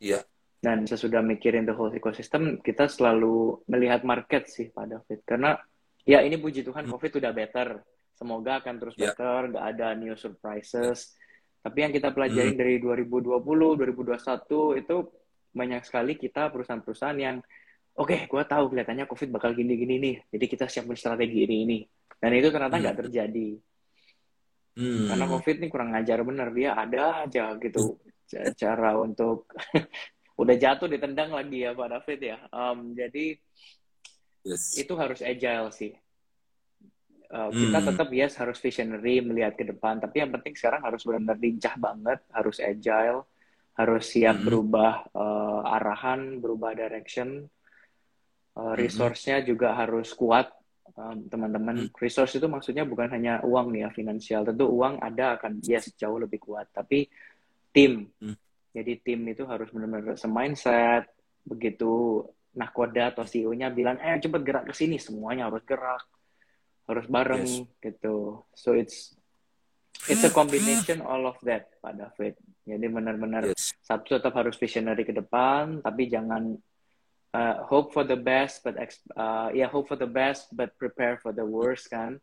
[0.00, 0.20] Iya,
[0.56, 5.20] Dan sesudah mikirin the whole ecosystem, kita selalu melihat market sih Pak David.
[5.22, 5.54] Karena
[6.02, 7.68] ya ini puji Tuhan Hmm, COVID udah better.
[8.16, 11.12] Semoga akan terus ya, better, nggak ada new surprises.
[11.60, 12.60] Tapi yang kita pelajari hmm.
[12.60, 14.96] dari 2020, 2021 itu
[15.56, 17.36] banyak sekali kita perusahaan-perusahaan yang
[17.96, 21.78] oke, okay, gue tahu kelihatannya COVID bakal gini-gini nih, jadi kita siapin strategi ini ini.
[22.16, 23.02] Dan itu ternyata nggak hmm.
[23.06, 23.48] terjadi.
[24.76, 25.06] Hmm.
[25.12, 27.96] Karena COVID ini kurang ngajar bener dia ada aja gitu
[28.58, 29.50] cara untuk
[30.42, 32.38] udah jatuh ditendang lagi ya Pak David ya.
[32.52, 33.38] Um, jadi
[34.44, 34.76] yes.
[34.76, 35.94] itu harus agile sih
[37.26, 37.58] Uh, hmm.
[37.58, 41.74] Kita tetap yes harus visionary melihat ke depan, tapi yang penting sekarang harus benar-benar lincah
[41.74, 43.26] banget, harus agile,
[43.74, 44.46] harus siap hmm.
[44.46, 47.50] berubah uh, arahan, berubah direction.
[48.56, 50.48] Uh, resource-nya juga harus kuat,
[50.94, 51.90] um, teman-teman.
[51.90, 51.92] Hmm.
[51.98, 56.22] Resource itu maksudnya bukan hanya uang nih ya finansial, tentu uang ada akan yes jauh
[56.22, 57.10] lebih kuat, tapi
[57.76, 57.92] tim.
[58.16, 58.36] Hmm.
[58.72, 61.08] Jadi tim itu harus benar-benar se-mindset,
[61.44, 62.24] begitu
[62.56, 66.04] nakoda atau CEO-nya bilang, eh cepet gerak ke sini, semuanya harus gerak
[66.86, 67.82] harus bareng yes.
[67.82, 69.14] gitu so it's
[70.06, 73.74] it's a combination all of that Pak David jadi benar-benar yes.
[73.82, 76.54] satu tetap harus visionary ke depan tapi jangan
[77.34, 81.18] uh, hope for the best but uh, ya yeah, hope for the best but prepare
[81.18, 82.22] for the worst kan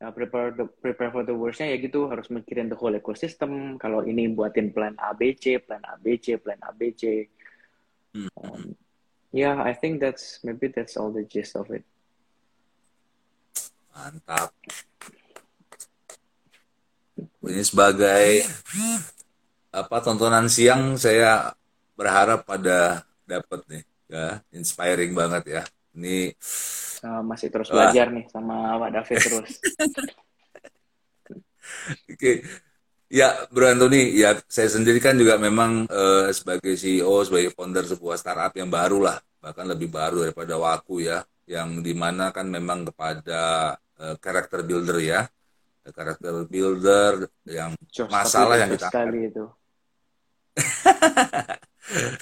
[0.00, 2.08] uh, prepare the prepare for the worstnya ya gitu.
[2.08, 3.80] Harus mikirin the whole ecosystem.
[3.80, 7.28] Kalau ini buatin plan ABC plan ABC plan ABC
[8.16, 8.30] hmm.
[8.40, 8.72] um,
[9.32, 11.84] yeah I think that's maybe that's all the gist of it.
[13.96, 14.52] Mantap.
[17.46, 18.44] Ini sebagai
[19.72, 21.54] apa tontonan siang saya
[21.96, 24.26] berharap pada dapat nih ya.
[24.52, 25.62] Inspiring banget ya
[25.96, 26.30] ini
[27.02, 29.50] uh, masih terus belajar nih sama Pak David terus.
[32.06, 32.14] Oke.
[32.14, 32.36] Okay.
[33.06, 38.18] ya Bro Anthony ya saya sendiri kan juga memang uh, sebagai CEO sebagai founder sebuah
[38.18, 42.82] startup yang baru lah bahkan lebih baru daripada Waku ya yang di mana kan memang
[42.90, 43.74] kepada
[44.18, 45.22] karakter uh, builder ya.
[45.86, 49.44] Karakter builder yang Josh, masalah yang kita sekali itu.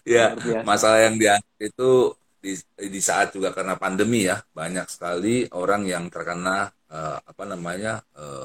[0.04, 0.36] Ya
[0.68, 2.12] masalah yang diangkat itu
[2.44, 8.04] di, di saat juga karena pandemi ya banyak sekali orang yang terkena uh, apa namanya
[8.20, 8.44] uh,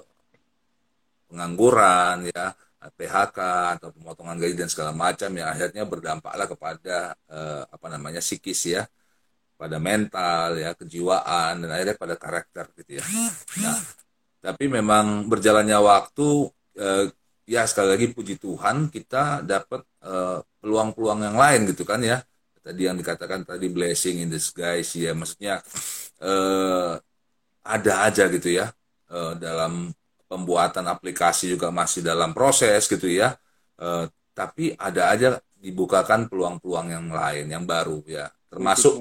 [1.28, 3.40] pengangguran ya PHK
[3.76, 8.88] atau pemotongan gaji dan segala macam yang akhirnya berdampaklah kepada uh, apa namanya psikis ya
[9.60, 13.06] pada mental ya kejiwaan dan akhirnya pada karakter gitu ya.
[13.60, 13.84] Nah
[14.40, 16.48] tapi memang berjalannya waktu
[16.80, 17.06] eh,
[17.44, 22.24] ya sekali lagi puji Tuhan kita dapat eh, peluang-peluang yang lain gitu kan ya
[22.60, 25.12] tadi yang dikatakan tadi blessing in disguise ya.
[25.16, 25.64] Maksudnya
[26.22, 26.94] eh,
[27.66, 28.72] ada aja gitu ya.
[29.10, 29.90] Eh, dalam
[30.30, 33.34] pembuatan aplikasi juga masih dalam proses gitu ya.
[33.80, 38.32] Eh, tapi ada aja dibukakan peluang-peluang yang lain yang baru ya.
[38.50, 38.98] Termasuk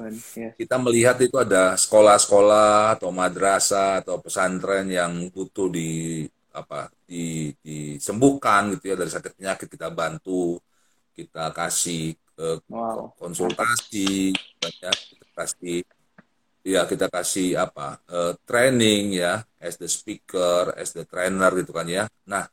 [0.59, 6.21] kita melihat itu ada sekolah-sekolah atau madrasah atau pesantren yang butuh di
[6.53, 8.95] apa di disembuhkan gitu ya.
[8.99, 10.61] Dari sakit penyakit kita bantu
[11.17, 13.11] kita kasih uh, wow.
[13.19, 15.79] konsultasi banyak kita kasih
[16.63, 21.87] ya kita kasih apa uh, training ya as the speaker as the trainer gitu kan
[21.87, 22.47] ya nah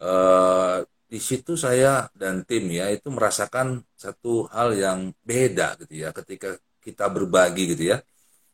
[0.00, 6.14] uh, di situ saya dan tim ya itu merasakan satu hal yang beda gitu ya
[6.14, 7.98] ketika kita berbagi gitu ya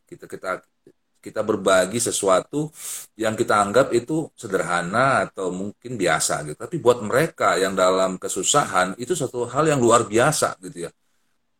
[0.09, 0.65] kita kita
[1.27, 2.71] kita berbagi sesuatu
[3.19, 6.55] yang kita anggap itu sederhana atau mungkin biasa gitu.
[6.55, 10.91] Tapi buat mereka yang dalam kesusahan itu satu hal yang luar biasa gitu ya.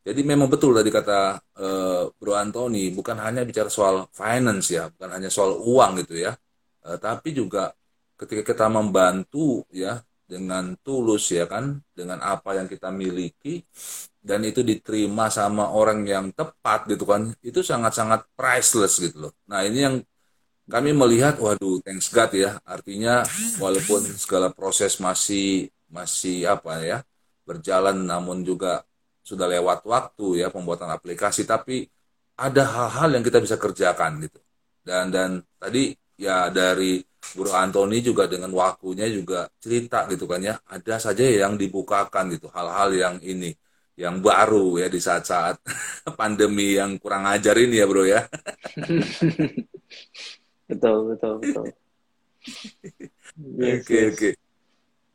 [0.08, 1.20] Jadi memang betul tadi kata
[1.60, 6.32] uh, Bro Antoni bukan hanya bicara soal finance ya bukan hanya soal uang gitu ya.
[6.88, 7.76] Uh, tapi juga
[8.16, 13.64] ketika kita membantu ya dengan tulus ya kan dengan apa yang kita miliki
[14.28, 17.32] dan itu diterima sama orang yang tepat gitu kan.
[17.40, 19.34] Itu sangat-sangat priceless gitu loh.
[19.48, 19.96] Nah ini yang
[20.68, 22.52] kami melihat waduh thanks God ya.
[22.68, 23.24] Artinya
[23.64, 26.98] walaupun segala proses masih masih apa ya
[27.48, 28.84] berjalan namun juga
[29.24, 31.88] sudah lewat waktu ya pembuatan aplikasi tapi
[32.36, 34.40] ada hal-hal yang kita bisa kerjakan gitu.
[34.84, 40.56] Dan dan tadi ya dari Guru Antoni juga dengan waktunya juga cerita gitu kan ya.
[40.68, 43.56] Ada saja yang dibukakan gitu hal-hal yang ini
[43.98, 45.58] yang baru ya di saat-saat
[46.20, 48.22] pandemi yang kurang ajar ini ya bro ya.
[50.68, 51.68] Betul betul betul.
[53.38, 54.08] Yes, oke yes.
[54.18, 54.30] oke.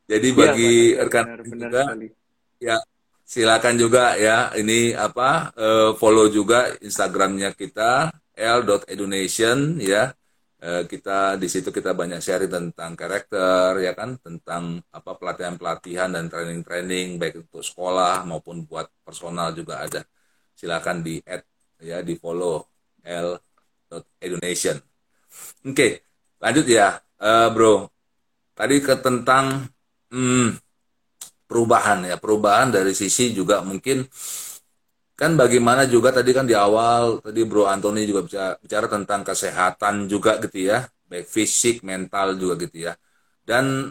[0.07, 1.83] Jadi ya, bagi ya, rekan juga
[2.63, 2.77] ya
[3.27, 10.13] silakan juga ya ini apa uh, follow juga Instagramnya kita l.edunation ya.
[10.13, 10.22] Eh,
[10.63, 14.15] kita di situ kita banyak sharing tentang karakter ya kan?
[14.23, 20.07] Tentang apa pelatihan-pelatihan dan training-training baik untuk sekolah maupun buat personal juga ada.
[20.55, 21.43] Silakan di add
[21.83, 22.63] ya di follow
[23.03, 23.35] l
[24.23, 24.79] education
[25.67, 25.93] oke okay,
[26.39, 27.03] lanjut ya.
[27.23, 27.87] Uh, bro
[28.55, 29.67] tadi ke tentang
[30.11, 30.59] hmm,
[31.47, 34.07] perubahan ya, perubahan dari sisi juga mungkin
[35.23, 39.95] kan bagaimana juga tadi kan di awal tadi Bro Anthony juga bicara, bicara tentang kesehatan
[40.11, 42.93] juga gitu ya, baik fisik, mental juga gitu ya.
[43.47, 43.87] Dan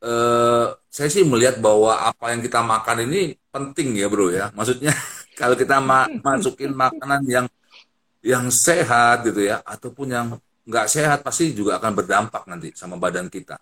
[0.00, 4.48] eh, saya sih melihat bahwa apa yang kita makan ini penting ya Bro ya.
[4.56, 4.96] Maksudnya
[5.40, 7.46] kalau kita ma masukin makanan yang
[8.24, 10.26] yang sehat gitu ya, ataupun yang
[10.64, 13.60] nggak sehat pasti juga akan berdampak nanti sama badan kita.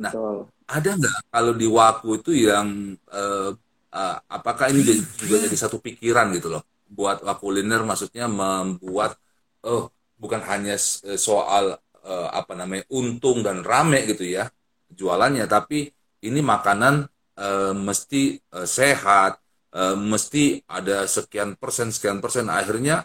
[0.00, 0.48] Nah, Betul.
[0.64, 3.50] ada nggak kalau di Waku itu yang eh,
[3.96, 6.62] uh, apakah ini juga jadi satu pikiran gitu loh?
[6.86, 9.16] Buat kuliner maksudnya membuat
[9.64, 10.76] oh bukan hanya
[11.18, 14.46] soal uh, apa namanya untung dan rame gitu ya
[14.92, 15.90] jualannya tapi
[16.22, 17.06] ini makanan
[17.38, 19.38] uh, mesti uh, sehat
[19.74, 22.48] uh, mesti ada sekian persen sekian persen.
[22.48, 23.04] Akhirnya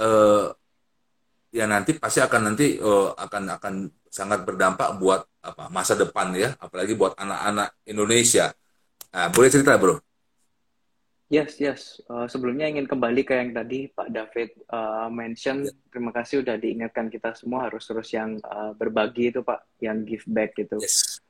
[0.00, 0.52] uh,
[1.50, 3.74] ya nanti pasti akan nanti uh, akan akan
[4.08, 8.52] sangat berdampak buat apa masa depan ya apalagi buat anak-anak Indonesia.
[9.08, 10.07] Nah, boleh cerita bro
[11.28, 12.00] Yes, yes.
[12.08, 15.68] Uh, sebelumnya ingin kembali ke yang tadi Pak David uh, mention.
[15.92, 20.24] Terima kasih udah diingatkan kita semua harus terus yang uh, berbagi itu Pak, yang give
[20.24, 20.80] back gitu.
[20.80, 21.20] Yes.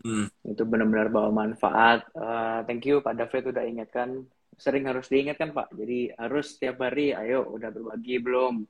[0.00, 0.32] Hmm.
[0.48, 2.08] Itu benar-benar bawa manfaat.
[2.16, 4.24] Uh, thank you Pak David udah ingatkan.
[4.56, 5.76] Sering harus diingatkan Pak.
[5.76, 8.64] Jadi harus setiap hari, ayo udah berbagi belum?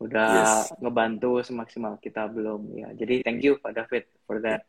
[0.00, 0.72] Udah yes.
[0.80, 2.72] ngebantu semaksimal kita belum?
[2.80, 2.88] Ya.
[2.96, 4.64] Jadi thank you Pak David for that.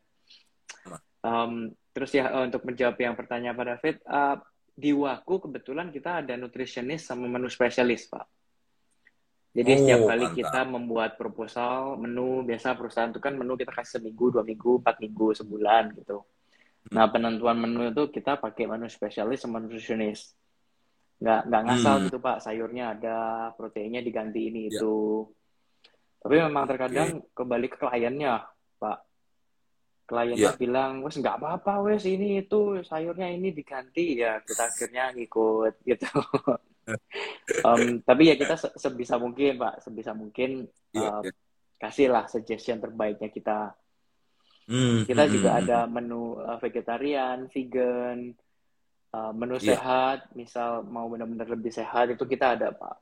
[1.24, 3.96] Um, terus ya untuk menjawab yang pertanyaan Pak David.
[4.04, 4.36] Uh,
[4.78, 8.22] di Waku kebetulan kita ada nutritionist sama menu spesialis, Pak.
[9.50, 10.38] Jadi oh, setiap kali mantap.
[10.38, 15.02] kita membuat proposal menu, biasa perusahaan itu kan menu kita kasih seminggu, dua minggu, empat
[15.02, 16.22] minggu, sebulan gitu.
[16.22, 16.94] Hmm.
[16.94, 20.38] Nah penentuan menu itu kita pakai menu spesialis sama nutritionist.
[21.18, 22.04] Nggak, nggak ngasal hmm.
[22.06, 23.18] gitu Pak, sayurnya ada,
[23.58, 24.78] proteinnya diganti ini ya.
[24.78, 25.26] itu.
[26.22, 27.34] Tapi memang terkadang okay.
[27.34, 28.46] kembali ke kliennya,
[28.78, 29.07] Pak
[30.08, 30.56] klien yeah.
[30.56, 36.08] bilang wes nggak apa-apa wes ini itu sayurnya ini diganti ya kita akhirnya ngikut gitu
[37.60, 40.64] um, tapi ya kita sebisa mungkin pak sebisa mungkin
[40.96, 41.34] yeah, uh, yeah.
[41.76, 43.76] kasihlah suggestion terbaiknya kita
[44.64, 48.32] mm, kita mm, juga mm, ada menu uh, vegetarian vegan
[49.12, 49.76] uh, menu yeah.
[49.76, 52.96] sehat misal mau benar-benar lebih sehat itu kita ada pak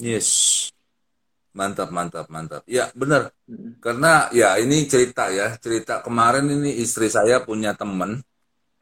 [0.00, 0.53] yes
[1.54, 2.62] Mantap, mantap, mantap.
[2.66, 3.30] Ya, benar.
[3.78, 8.26] Karena ya ini cerita ya, cerita kemarin ini istri saya punya temen,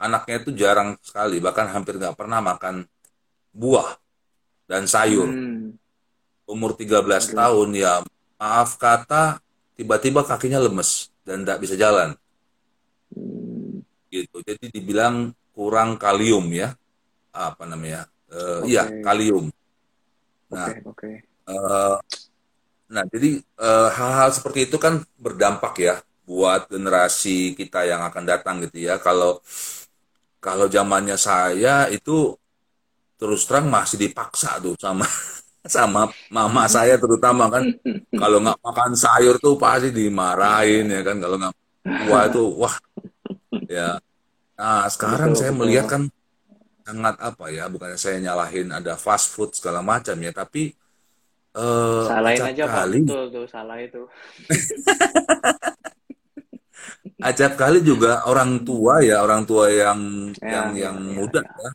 [0.01, 2.89] anaknya itu jarang sekali, bahkan hampir nggak pernah makan
[3.53, 4.01] buah
[4.65, 5.29] dan sayur.
[5.29, 5.77] Hmm.
[6.49, 7.37] Umur 13 okay.
[7.37, 8.01] tahun ya,
[8.41, 9.45] maaf kata,
[9.77, 12.17] tiba-tiba kakinya lemes dan tidak bisa jalan.
[13.13, 13.85] Hmm.
[14.09, 14.41] Gitu.
[14.49, 16.73] Jadi dibilang kurang kalium ya,
[17.37, 18.09] apa namanya?
[18.33, 18.73] Uh, okay.
[18.73, 19.53] Iya, kalium.
[20.49, 21.15] Nah, okay, okay.
[21.45, 22.01] Uh,
[22.93, 25.95] Nah, jadi hal eh, hal-hal seperti itu kan berdampak ya
[26.29, 29.01] buat generasi kita yang akan datang gitu ya.
[29.01, 29.41] Kalau
[30.43, 32.37] kalau zamannya saya itu
[33.17, 35.07] terus terang masih dipaksa tuh sama
[35.77, 37.65] sama mama saya terutama kan.
[38.13, 41.17] Kalau nggak makan sayur tuh pasti dimarahin ya kan.
[41.17, 41.55] Kalau nggak
[42.13, 42.77] wah itu wah
[43.73, 43.97] ya.
[44.61, 46.03] Nah sekarang betul, saya melihat kan
[46.83, 50.75] sangat apa ya bukannya saya nyalahin ada fast food segala macam ya tapi
[51.53, 53.05] Uh, Salahin aja kali.
[53.05, 54.09] Pak, betul tuh salah itu.
[57.23, 61.41] acap kali juga orang tua ya, orang tua yang ya, yang ya, yang ya, muda
[61.41, 61.55] ya.
[61.55, 61.71] ya.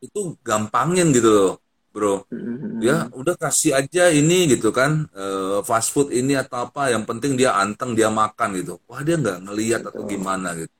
[0.00, 1.52] Itu gampangin gitu loh,
[1.94, 2.26] Bro.
[2.32, 2.80] Mm-hmm.
[2.82, 7.38] Ya, udah kasih aja ini gitu kan, uh, fast food ini atau apa, yang penting
[7.38, 8.82] dia anteng, dia makan gitu.
[8.90, 10.72] Wah, dia nggak ngelihat atau gimana gitu.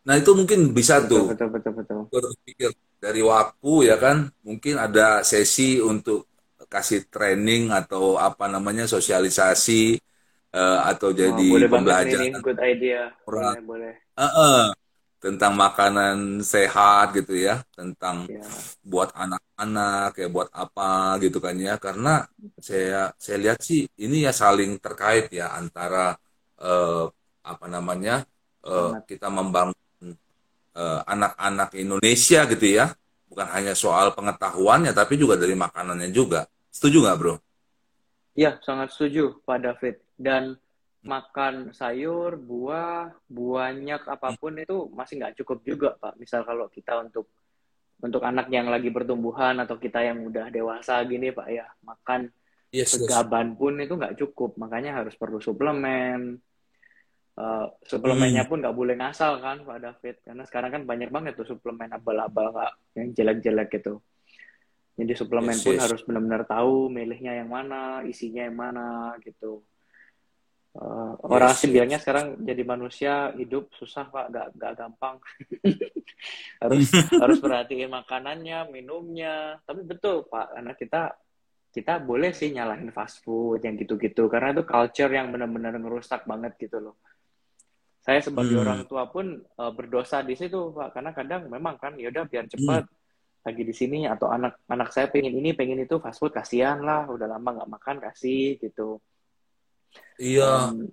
[0.00, 1.24] Nah, itu mungkin bisa betul, tuh.
[1.32, 1.96] Betul, betul, betul.
[2.10, 6.29] Berpikir dari waktu ya kan, mungkin ada sesi untuk
[6.70, 9.98] kasih training atau apa namanya sosialisasi
[10.54, 12.38] uh, atau oh, jadi oh, boleh pembelajaran.
[12.38, 13.10] good idea.
[13.26, 13.94] Boleh, boleh.
[14.14, 14.62] Uh -uh,
[15.20, 18.40] tentang makanan sehat gitu ya tentang yeah.
[18.80, 21.74] buat anak-anak ya buat apa gitu kan ya.
[21.76, 22.22] Karena
[22.62, 26.14] saya saya lihat sih ini ya saling terkait ya antara
[26.62, 27.10] uh,
[27.42, 28.22] apa namanya
[28.62, 29.74] uh, kita membangun
[31.04, 32.94] anak-anak uh, Indonesia gitu ya.
[33.26, 37.34] Bukan hanya soal pengetahuannya tapi juga dari makanannya juga Setuju nggak, bro?
[38.38, 39.96] Iya, sangat setuju, Pak David.
[40.14, 40.54] Dan
[41.02, 46.16] makan sayur, buah, banyak apa pun itu masih nggak cukup juga, Pak.
[46.20, 47.28] Misal kalau kita untuk
[48.00, 52.32] untuk anak yang lagi pertumbuhan atau kita yang udah dewasa gini, Pak ya, makan
[52.72, 53.56] yes, segaban yes.
[53.58, 54.56] pun itu nggak cukup.
[54.56, 56.38] Makanya harus perlu suplemen.
[57.40, 58.50] Uh, suplemennya hmm.
[58.52, 60.16] pun nggak boleh ngasal kan, Pak David.
[60.22, 62.52] Karena sekarang kan banyak banget tuh suplemen abal-abal
[62.94, 64.00] yang jelek-jelek gitu.
[64.98, 65.82] Jadi suplemen yes, pun yes.
[65.86, 69.64] harus benar-benar tahu milihnya yang mana, isinya yang mana gitu.
[70.70, 75.18] Uh, orang Yes, bilangnya sekarang jadi manusia hidup susah pak, gak, gak gampang.
[76.62, 76.86] harus
[77.22, 79.58] harus perhatiin makanannya, minumnya.
[79.66, 81.02] Tapi betul pak, karena kita
[81.70, 86.54] kita boleh sih nyalahin fast food yang gitu-gitu, karena itu culture yang benar-benar ngerusak banget
[86.58, 86.98] gitu loh.
[88.00, 91.98] Saya sebagai Hmm, orang tua pun uh, berdosa di situ pak, karena kadang memang kan
[91.98, 92.84] yaudah biar hmm, cepat
[93.46, 97.08] lagi di sini atau anak anak saya pengen ini pengen itu fast food kasihan lah,
[97.14, 99.00] udah lama nggak makan kasih gitu.
[100.18, 100.88] iya, Um,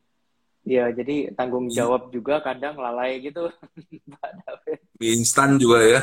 [0.65, 3.41] ya, jadi tanggung jawab juga kadang lalai gitu,
[4.13, 4.79] Pak David.
[4.99, 6.01] mie instan juga ya.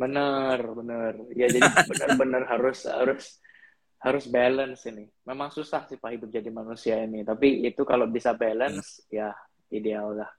[0.00, 1.12] Bener, bener.
[1.34, 3.24] Ya, jadi benar-benar harus harus
[4.00, 5.04] harus balance ini.
[5.28, 8.40] Memang susah sih Pak hidup jadi manusia ini, tapi itu kalau bisa Hmm.
[8.42, 9.34] balance, ya
[9.70, 10.30] ideal lah.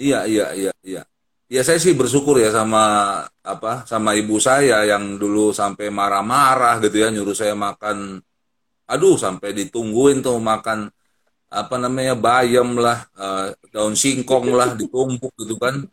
[0.00, 1.02] Iya, iya, iya, iya.
[1.52, 2.82] Ya saya sih bersyukur ya sama
[3.44, 8.20] apa sama ibu saya yang dulu sampai marah-marah gitu ya nyuruh saya makan.
[8.88, 10.88] Aduh sampai ditungguin tuh makan
[11.52, 15.84] apa namanya bayam lah eh, daun singkong lah ditumpuk gitu kan.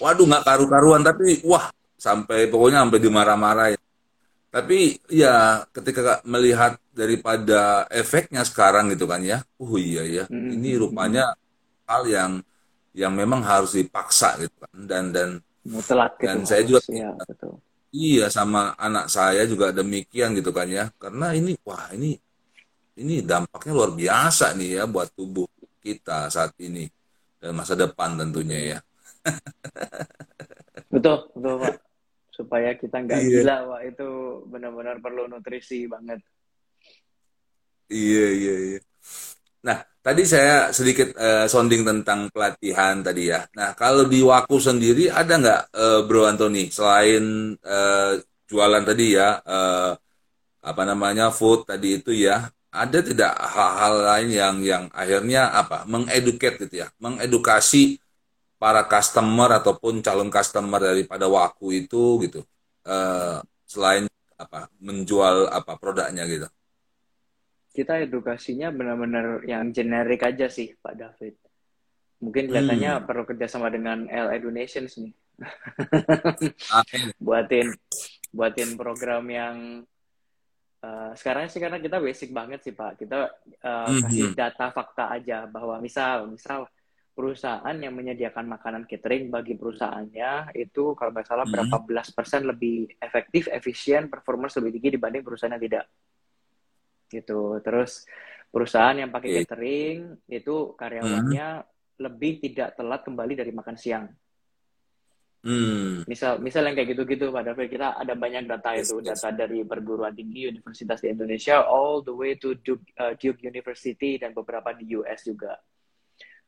[0.00, 1.68] Waduh nggak karu-karuan tapi wah
[2.00, 3.80] sampai pokoknya sampai dimarah-marahin.
[4.54, 4.78] Tapi
[5.10, 11.34] ya ketika melihat daripada efeknya sekarang gitu kan ya oh iya ya Mm, ini rupanya
[11.90, 12.32] hal yang
[12.94, 15.28] yang memang harus dipaksa gitu kan dan dan
[15.66, 17.58] Mutlak gitu dan saya juga ya betul.
[17.90, 22.14] iya sama anak saya juga demikian gitu kan ya karena ini wah ini
[22.94, 25.50] ini dampaknya luar biasa nih ya buat tubuh
[25.82, 26.86] kita saat ini
[27.42, 28.78] dan masa depan tentunya ya.
[30.94, 31.74] Betul, betul Pak.
[32.30, 34.08] Supaya kita nggak Iya, gila Pak, itu
[34.46, 36.22] benar-benar perlu nutrisi banget.
[37.90, 38.78] iya, iya, iya.
[39.64, 43.40] Nah, tadi saya sedikit eh, sounding tentang pelatihan tadi ya.
[43.56, 47.24] Nah, kalau di Waku sendiri ada nggak, eh, Bro Anthony, selain
[47.64, 48.12] eh,
[48.50, 49.90] jualan tadi ya, eh,
[50.64, 56.60] apa namanya food tadi itu ya, ada tidak hal-hal lain yang yang akhirnya apa, mengeduket
[56.68, 57.96] gitu ya, mengedukasi
[58.60, 62.40] para customer ataupun calon customer daripada Waku itu gitu,
[62.88, 63.38] eh,
[63.68, 64.04] selain
[64.36, 66.48] apa, menjual apa produknya gitu.
[67.74, 71.34] Kita edukasinya benar-benar yang generik aja sih Pak David.
[72.22, 75.10] Mungkin kelihatannya Hmm, perlu kerjasama dengan LA Donations nih.
[77.26, 77.74] buatin
[78.30, 79.56] buatin program yang
[80.80, 83.02] eh, sekarang sih karena kita basic banget sih Pak.
[83.02, 84.38] Kita eh, kasih Mhm.
[84.38, 86.70] data fakta aja bahwa misal misal
[87.14, 91.86] perusahaan yang menyediakan makanan catering bagi perusahaannya itu kalau nggak salah berapa Mhm.
[91.86, 95.84] belas persen lebih efektif, efisien, performance lebih tinggi dibanding perusahaan yang tidak
[97.14, 97.62] gitu.
[97.62, 98.02] Terus
[98.50, 99.38] perusahaan yang pakai Oke.
[99.46, 101.62] catering itu karyawannya
[101.98, 104.06] lebih tidak telat kembali dari makan siang.
[105.44, 106.08] Hmm.
[106.08, 109.20] Misal, misal yang kayak gitu-gitu, Pak David, kita ada banyak data Yes, itu, yes.
[109.20, 114.16] data dari perguruan tinggi universitas di Indonesia, all the way to Duke, uh, Duke University
[114.16, 115.60] dan beberapa di US juga.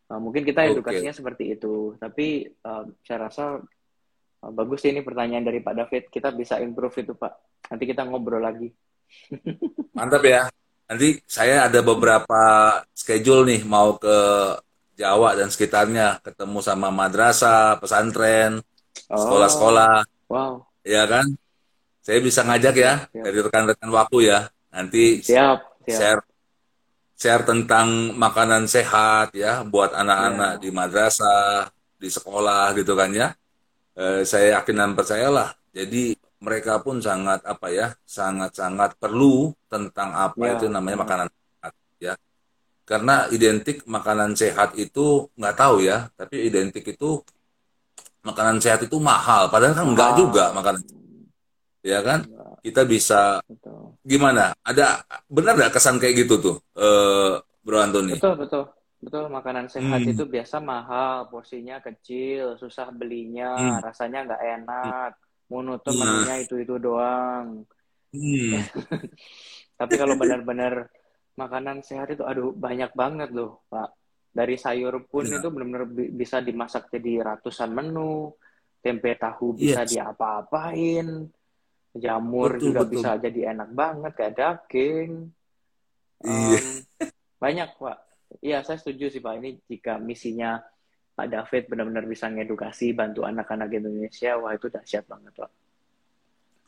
[0.09, 3.61] Uh, mungkin kita edukasinya seperti itu, tapi uh, saya rasa
[4.41, 7.69] uh, bagus sih ini pertanyaan dari Pak David, kita bisa improve itu, Pak.
[7.69, 8.73] Nanti kita ngobrol lagi.
[9.97, 10.49] Mantap ya.
[10.87, 12.43] Nanti saya ada beberapa
[12.95, 14.19] schedule nih mau ke
[14.97, 18.65] Jawa dan sekitarnya, ketemu sama madrasah, pesantren,
[19.07, 20.03] Oh, sekolah-sekolah,
[20.33, 21.29] wow, ya kan?
[22.03, 24.41] Saya bisa ngajak ya siap, dari rekan-rekan waktu ya.
[24.73, 26.23] Nanti siap, siap, share
[27.17, 33.29] share tentang makanan sehat ya buat anak-anak ya, di madrasah, di sekolah gitu kan ya.
[33.97, 35.55] Eh, saya yakin dan percayalah.
[35.73, 41.73] Jadi mereka pun sangat apa ya, sangat-sangat perlu tentang apa ya, itu namanya makanan sehat
[42.07, 42.13] ya.
[42.91, 47.07] Karena identik makanan sehat itu nggak tahu ya, tapi identik itu
[48.29, 49.43] makanan sehat itu mahal.
[49.53, 50.83] Padahal kan nggak juga makanan,
[51.85, 52.21] ya kan?
[52.21, 53.99] Enggak, Kita bisa betul.
[54.07, 54.55] gimana?
[54.65, 57.35] Ada benar nggak kesan kayak gitu tuh, eh,
[57.67, 58.19] Bro Antoni?
[58.21, 58.63] Betul, betul.
[59.05, 65.11] Betul, makanan sehat Hmm, itu biasa mahal, porsinya kecil, susah belinya, hmm, rasanya nggak enak,
[65.53, 67.67] monoton nah, menunya itu-itu doang.
[68.13, 68.67] hmm,
[69.81, 70.89] Tapi kalau benar-benar
[71.37, 73.93] makanan sehat itu, aduh, banyak banget loh, Pak.
[74.33, 78.33] Dari sayur pun itu benar-benar bi- bisa dimasak jadi ratusan menu,
[78.85, 81.29] tempe tahu bisa yes, diapa-apain,
[81.97, 85.11] jamur betul juga betul, bisa jadi enak banget, kayak daging.
[86.25, 86.85] iya, Em,
[87.41, 87.99] banyak, Pak.
[88.45, 89.35] Iya, saya setuju sih, Pak.
[89.41, 90.61] Ini jika misinya
[91.17, 95.51] Pak David benar-benar bisa ngedukasi, bantu anak-anak Indonesia, wah itu dahsyat banget, Pak.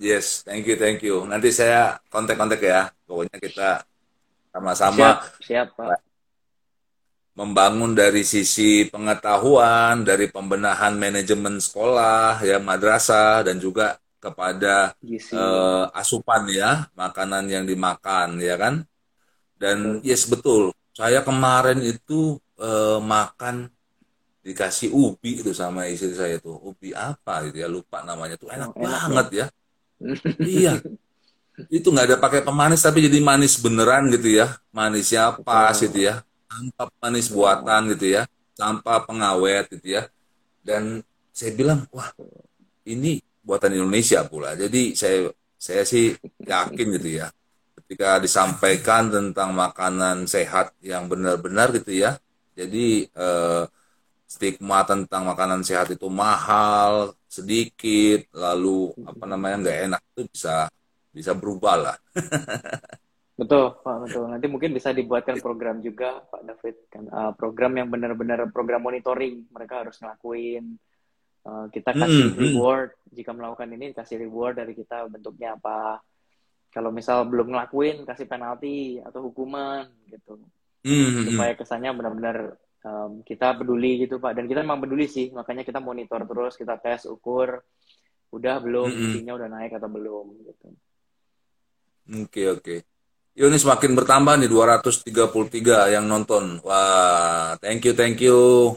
[0.01, 1.29] yes, thank you, thank you.
[1.29, 2.89] Nanti saya kontak-kontak ya.
[3.05, 6.01] Pokoknya kita Siap, sama-sama siap, Pak.
[7.37, 16.49] membangun dari sisi pengetahuan, dari pembenahan manajemen sekolah, ya madrasah, dan juga kepada eh, asupan
[16.49, 18.81] ya, makanan yang dimakan, ya kan?
[19.61, 23.71] Dan yes betul, saya kemarin itu uh, makan
[24.49, 26.57] dikasih ubi itu sama istri saya tuh.
[26.57, 27.69] Ubi apa gitu ya?
[27.69, 28.49] Lupa namanya tuh.
[28.49, 29.47] Enak, oh, enak banget ya,
[30.61, 30.73] iya.
[31.69, 34.57] Itu nggak ada pakai pemanis tapi jadi manis beneran gitu ya.
[34.73, 36.23] Manisnya pas gitu ya?
[36.49, 38.23] Tanpa manis buatan gitu ya.
[38.55, 40.03] Tanpa pengawet gitu ya.
[40.63, 41.03] Dan
[41.35, 42.09] saya bilang wah
[42.87, 44.55] ini buatan Indonesia pula.
[44.55, 45.29] Jadi saya
[45.59, 46.15] saya sih
[46.47, 47.29] yakin gitu ya.
[47.75, 52.17] Ketika disampaikan tentang makanan sehat yang benar-benar gitu ya.
[52.55, 53.63] Jadi eh,
[54.29, 60.69] stigma tentang makanan sehat itu mahal sedikit lalu apa namanya nggak enak itu bisa
[61.09, 61.97] bisa berubah lah.
[63.39, 64.27] Betul pak betul.
[64.27, 67.07] Nanti mungkin bisa dibuatkan program juga pak David kan.
[67.07, 70.75] Uh, program yang benar-benar program monitoring mereka harus ngelakuin.
[71.47, 72.43] Uh, kita kasih hmm, hmm.
[72.43, 72.91] reward.
[72.99, 73.15] Hmm.
[73.15, 76.03] jika melakukan ini kasih reward dari kita bentuknya apa.
[76.75, 80.43] Kalau misal belum ngelakuin kasih penalti atau hukuman gitu.
[80.83, 81.25] Hmm, hmm.
[81.31, 82.59] Supaya kesannya benar-benar
[82.89, 84.33] um, kita peduli gitu pak.
[84.33, 87.61] Dan kita memang peduli sih makanya kita monitor terus kita tes ukur
[88.29, 89.37] udah belum mm -hmm.
[89.37, 90.67] udah naik atau belum gitu.
[92.09, 92.77] Oke okay, oke.
[92.81, 92.81] Okay.
[93.39, 96.59] ini semakin bertambah nih 233 yang nonton.
[96.65, 98.73] Wah thank you thank you.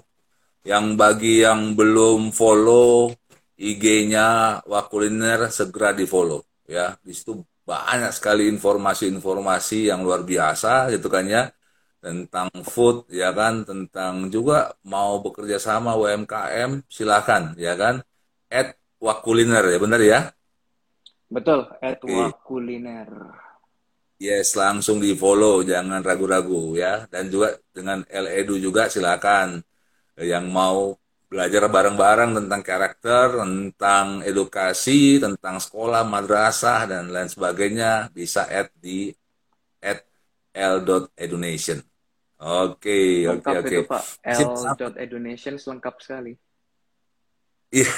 [0.61, 3.09] Yang bagi yang belum follow
[3.57, 6.93] IG-nya Wakuliner segera di follow ya.
[7.01, 11.47] Di situ banyak sekali informasi-informasi yang luar biasa gitu kan ya
[12.01, 13.63] tentang food ya kan?
[13.63, 18.01] Tentang juga mau bekerja sama UMKM silakan ya kan?
[18.51, 20.19] At wakuliner ya benar ya?
[21.31, 22.11] Betul at okay.
[22.11, 23.07] wakuliner
[24.21, 27.09] yes langsung di follow jangan ragu-ragu ya.
[27.09, 29.61] Dan juga dengan Ledu juga silakan.
[30.21, 30.93] Yang mau
[31.31, 39.09] belajar bareng-bareng tentang karakter, tentang edukasi, tentang sekolah, madrasah dan lain sebagainya bisa add di
[39.79, 40.05] at
[40.53, 41.90] l.edunation.
[42.41, 43.77] Oke, oke, oke.
[43.85, 44.03] Pak.
[44.25, 46.33] L.Edunation lengkap sekali.
[47.69, 47.91] Iya.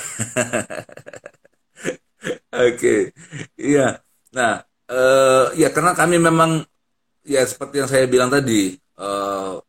[2.67, 3.15] Oke.
[3.55, 4.03] Iya.
[4.35, 4.59] Nah,
[4.91, 6.59] uh, ya karena kami memang
[7.23, 9.63] ya seperti yang saya bilang tadi uh,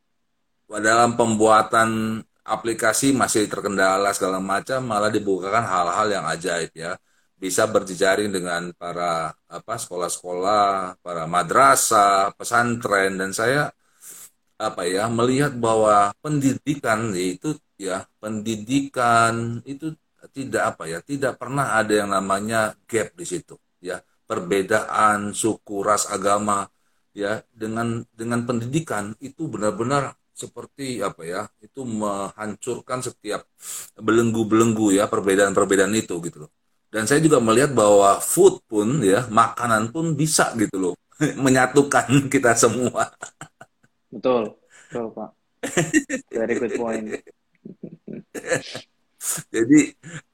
[0.75, 6.99] dalam pembuatan aplikasi masih terkendala segala macam malah dibukakan hal-hal yang ajaib ya
[7.39, 13.71] bisa berjejaring dengan para apa sekolah-sekolah, para madrasah, pesantren dan saya
[14.59, 19.95] apa ya melihat bahwa pendidikan itu ya pendidikan itu
[20.33, 24.01] tidak apa ya tidak pernah ada yang namanya gap di situ ya.
[24.25, 26.65] Perbedaan suku ras agama
[27.13, 33.45] ya dengan dengan pendidikan itu benar-benar seperti apa ya itu menghancurkan setiap
[34.01, 36.51] belenggu-belenggu ya perbedaan-perbedaan itu gitu loh.
[36.89, 40.95] Dan saya juga melihat bahwa food pun ya makanan pun bisa gitu loh
[41.45, 43.13] menyatukan kita semua
[44.15, 44.43] Betul,
[44.91, 45.31] betul Pak.
[46.31, 47.11] Very good point.
[49.55, 49.77] Jadi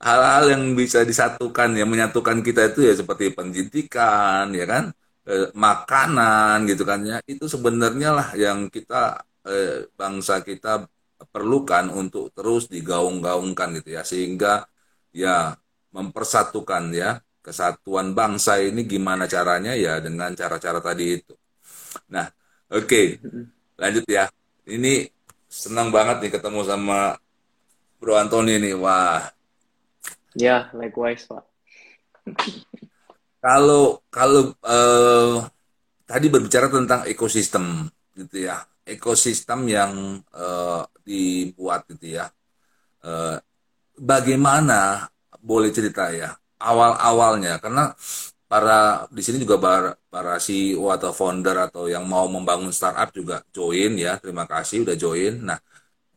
[0.03, 4.85] hal-hal yang bisa disatukan ya menyatukan kita itu ya seperti pendidikan ya kan
[5.31, 10.91] eh, makanan gitu kan ya itu sebenarnya lah yang kita eh, bangsa kita
[11.31, 14.67] perlukan untuk terus digaung-gaungkan gitu ya sehingga
[15.15, 15.55] ya
[15.95, 21.33] mempersatukan ya kesatuan bangsa ini gimana caranya ya dengan cara-cara tadi itu.
[22.15, 22.27] Nah,
[22.75, 22.87] oke.
[22.87, 23.07] Okay
[23.81, 24.29] lanjut ya.
[24.69, 25.09] Ini
[25.49, 27.17] senang banget nih ketemu sama
[27.97, 28.77] Bro Antoni nih.
[28.77, 29.25] Wah.
[30.37, 31.45] Ya, likewise, Pak.
[33.41, 35.49] kalau kalau uh,
[36.05, 38.61] tadi berbicara tentang ekosistem gitu ya.
[38.85, 42.29] Ekosistem yang uh, dibuat gitu ya.
[43.01, 43.41] Uh,
[43.97, 45.09] bagaimana
[45.41, 47.97] boleh cerita ya awal-awalnya karena
[48.51, 53.47] para di sini juga para, para CEO atau founder atau yang mau membangun startup juga
[53.55, 54.19] join ya.
[54.19, 55.39] Terima kasih udah join.
[55.39, 55.63] Nah,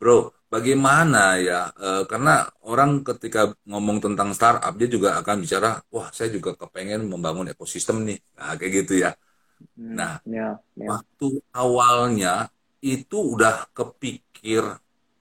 [0.02, 1.70] bro, bagaimana ya?
[1.78, 7.06] E, karena orang ketika ngomong tentang startup dia juga akan bicara, wah saya juga kepengen
[7.06, 8.18] membangun ekosistem nih.
[8.34, 9.14] Nah, kayak gitu ya.
[9.78, 10.90] Hmm, nah, ya, ya.
[10.90, 12.50] waktu awalnya
[12.82, 14.66] itu udah kepikir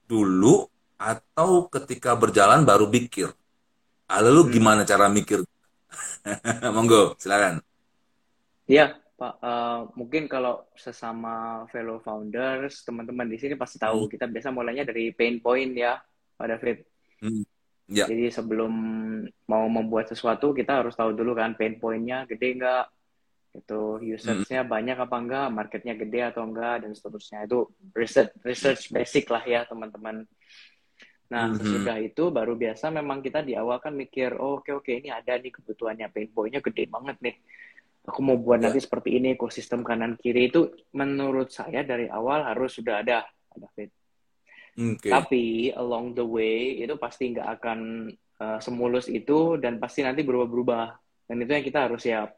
[0.09, 0.65] dulu
[0.97, 3.29] atau ketika berjalan baru pikir.
[4.09, 4.53] Lalu hmm.
[4.57, 5.45] gimana cara mikir
[6.75, 7.61] Monggo, silakan.
[8.67, 9.35] Iya, Pak.
[9.43, 14.07] Uh, mungkin kalau sesama fellow founders, teman-teman di sini pasti tahu.
[14.07, 14.11] Hmm.
[14.11, 15.99] Kita biasa mulainya dari pain point ya,
[16.39, 16.79] Pak David.
[17.23, 17.45] Hmm.
[17.93, 18.09] Ya.
[18.09, 18.73] Jadi sebelum
[19.47, 22.85] mau membuat sesuatu, kita harus tahu dulu kan pain pointnya gede nggak,
[23.53, 24.71] itu usersnya hmm.
[24.71, 27.45] banyak apa enggak, marketnya gede atau enggak, dan seterusnya.
[27.45, 30.25] Itu research, research basic lah ya, teman-teman.
[31.33, 31.59] Nah, mm-hmm.
[31.65, 34.95] sesudah itu baru biasa memang kita di awal kan mikir, oh, oke okay, oke okay,
[35.01, 37.37] ini ada nih kebutuhannya pain point-nya gede banget nih.
[38.03, 38.67] aku mau buat Ya.
[38.67, 43.23] nanti seperti ini ekosistem kanan kiri itu menurut saya dari awal harus sudah ada
[43.55, 43.95] David
[44.75, 45.07] Oke.
[45.07, 48.11] tapi along the way itu pasti nggak akan
[48.43, 50.87] uh, semulus itu dan pasti nanti berubah-berubah
[51.31, 52.35] dan itu yang kita harus siap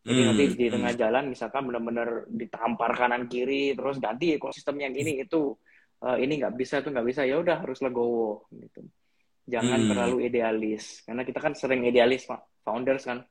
[0.00, 0.74] jadi Hmm, nanti di hmm.
[0.80, 5.52] tengah jalan misalkan benar-benar ditampar kanan kiri terus ganti ekosistem yang ini itu
[6.02, 8.84] uh, ini nggak bisa itu nggak bisa ya udah harus legowo gitu
[9.46, 9.88] jangan Hmm.
[9.90, 13.24] terlalu idealis karena kita kan sering idealis pak founders kan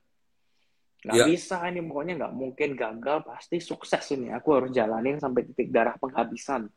[1.00, 1.24] nggak Ya.
[1.24, 5.96] bisa ini pokoknya nggak mungkin gagal pasti sukses ini aku harus jalanin sampai titik darah
[5.96, 6.68] penghabisan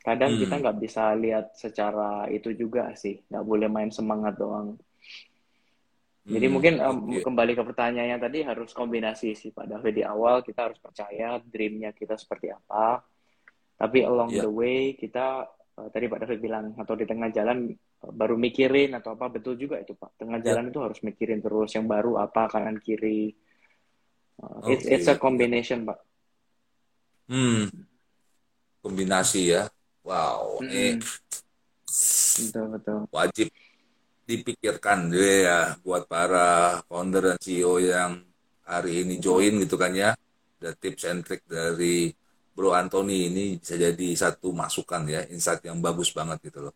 [0.00, 0.40] kadang Hmm.
[0.40, 4.78] kita nggak bisa lihat secara itu juga sih nggak boleh main semangat doang
[6.26, 7.22] jadi Hmm, mungkin em, oke.
[7.22, 11.92] kembali ke pertanyaannya tadi harus kombinasi sih Pak David di awal kita harus percaya dreamnya
[11.92, 12.98] kita seperti apa
[13.76, 14.42] tapi along Ya.
[14.44, 15.44] the way kita
[15.76, 19.54] eh, tadi Pak David bilang atau di tengah jalan eh, baru mikirin atau apa betul
[19.56, 20.52] juga itu Pak tengah Ya.
[20.52, 23.32] jalan itu harus mikirin terus yang baru apa kanan kiri
[24.36, 24.92] Eh, it's Oke.
[24.92, 25.96] it's a combination Pak
[27.26, 27.66] Hmm.
[28.84, 29.66] Kombinasi ya.
[30.06, 31.02] Wow, ini Mm-mm.
[32.38, 33.48] betul betul wajib
[34.22, 38.22] dipikirkan deh ya buat para founder dan CEO yang
[38.62, 40.14] hari ini join gitu kan ya.
[40.62, 42.14] The tips and trick dari
[42.56, 46.74] Bro Anthony ini bisa jadi satu masukan ya, insight yang bagus banget gitu loh.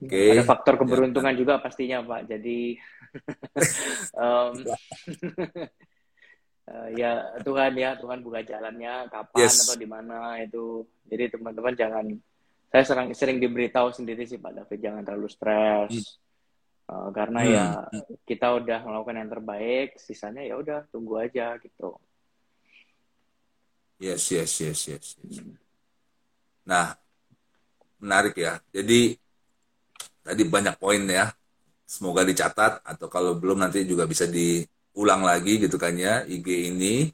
[0.00, 0.32] Oke.
[0.32, 0.80] ada faktor Ya.
[0.80, 2.78] keberuntungan juga pastinya Pak jadi
[6.70, 7.10] eh, ya
[7.44, 9.60] Tuhan ya Tuhan buka jalannya kapan Yes.
[9.66, 12.06] atau di mana itu jadi teman-teman jangan
[12.70, 16.22] saya sering sering diberitahu sendiri sih Pak David jangan terlalu stres
[16.90, 17.54] Eh, karena Hmm.
[17.54, 17.66] ya
[18.26, 21.94] kita udah melakukan yang terbaik sisanya ya udah tunggu aja gitu
[24.00, 25.44] Yes, yes, yes, yes, yes.
[26.64, 26.96] Nah,
[28.02, 28.52] menarik ya.
[28.74, 29.16] Jadi
[30.24, 31.30] tadi banyak poin ya.
[31.86, 37.10] Semoga dicatat atau kalau belum nanti juga bisa diulang lagi gitu kan ya IG ini.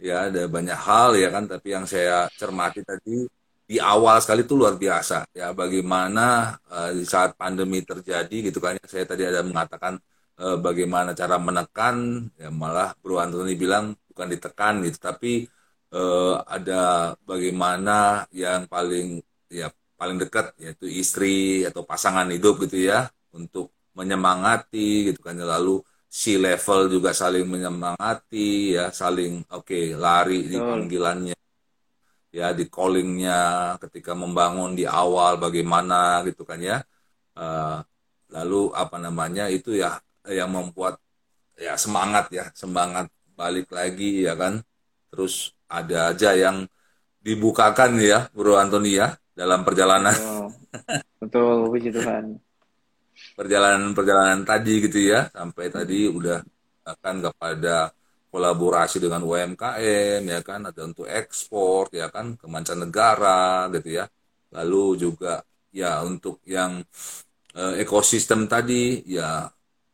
[0.00, 3.24] Ya, ada banyak hal ya kan, tapi yang saya cermati tadi
[3.70, 8.76] di awal sekali itu luar biasa ya bagaimana eh, di saat pandemi terjadi gitu kan
[8.80, 8.86] ya.
[8.90, 9.94] Saya tadi ada mengatakan
[10.42, 11.96] eh, bagaimana cara menekan
[12.40, 15.46] ya malah Bro Anthony bilang bukan ditekan gitu tapi
[15.94, 16.80] eh, ada
[17.28, 19.68] bagaimana yang paling ya
[20.00, 23.68] paling dekat yaitu istri atau pasangan hidup gitu ya untuk
[23.98, 25.36] menyemangati gitu kan.
[25.36, 31.36] Lalu si level juga saling menyemangati ya saling oke lari di panggilannya
[32.30, 33.38] ya di callingnya
[33.82, 36.78] ketika membangun di awal bagaimana gitu kan ya.
[37.36, 37.78] Eh,
[38.30, 39.98] lalu apa namanya itu ya
[40.30, 40.94] yang membuat
[41.58, 44.62] ya semangat ya semangat balik lagi ya kan.
[45.10, 46.66] Terus ada aja yang
[47.22, 50.12] dibukakan ya Bro Antoni ya dalam perjalanan.
[51.20, 52.24] Betul betul puji Tuhan.
[53.36, 56.40] Perjalanan-perjalanan tadi gitu ya sampai tadi udah
[56.84, 57.92] akan kepada
[58.30, 64.04] kolaborasi dengan UMKM ya kan ada untuk ekspor ya kan ke mancanegara gitu ya.
[64.50, 66.82] Lalu juga ya untuk yang
[67.54, 69.46] eh, ekosistem tadi ya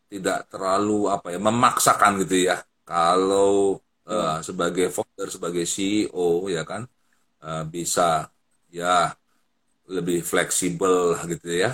[0.06, 2.62] tidak terlalu apa ya memaksakan gitu ya.
[2.86, 6.82] Kalau eh, sebagai founder sebagai CEO ya kan?
[7.44, 8.28] Eh, bisa
[8.72, 9.14] ya
[9.86, 11.70] lebih fleksibel gitu ya.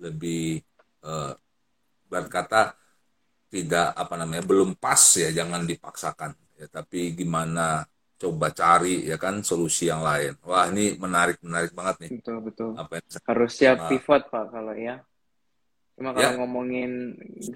[0.00, 0.62] Lebih
[1.06, 1.32] eh,
[2.10, 2.74] berkata
[3.52, 6.34] tidak apa namanya belum pas ya jangan dipaksakan.
[6.58, 7.86] Ya tapi gimana
[8.18, 10.34] coba cari ya kan solusi yang lain.
[10.46, 12.10] Wah ini menarik menarik banget nih.
[12.18, 12.70] Betul betul.
[12.78, 15.02] Apa yang harus siap pivot pak kalau ya.
[15.94, 16.38] Cuma kalau Ya.
[16.42, 16.90] ngomongin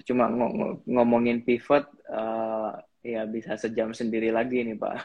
[0.07, 4.95] cuma ngo- ngo- ngomongin pivot eh, ya bisa sejam sendiri lagi nih pak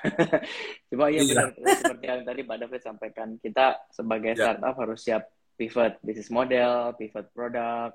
[0.90, 1.47] cuma ya Iya.
[1.47, 4.51] benar seperti yang tadi pak David sampaikan kita sebagai Ya.
[4.51, 5.22] startup harus siap
[5.55, 7.95] pivot bisnis model pivot produk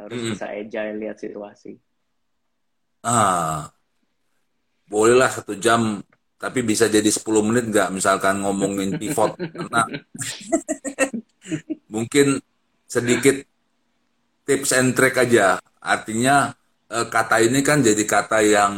[0.00, 0.32] harus Mm-mm.
[0.32, 1.76] bisa agile lihat situasi
[3.04, 3.68] ah
[4.88, 6.00] bolehlah satu jam
[6.40, 9.82] tapi bisa jadi 10 menit nggak misalkan ngomongin pivot karena
[11.86, 12.40] mungkin
[12.88, 13.44] sedikit
[14.44, 16.56] tips and trick aja artinya
[17.14, 18.74] kata ini kan jadi kata yang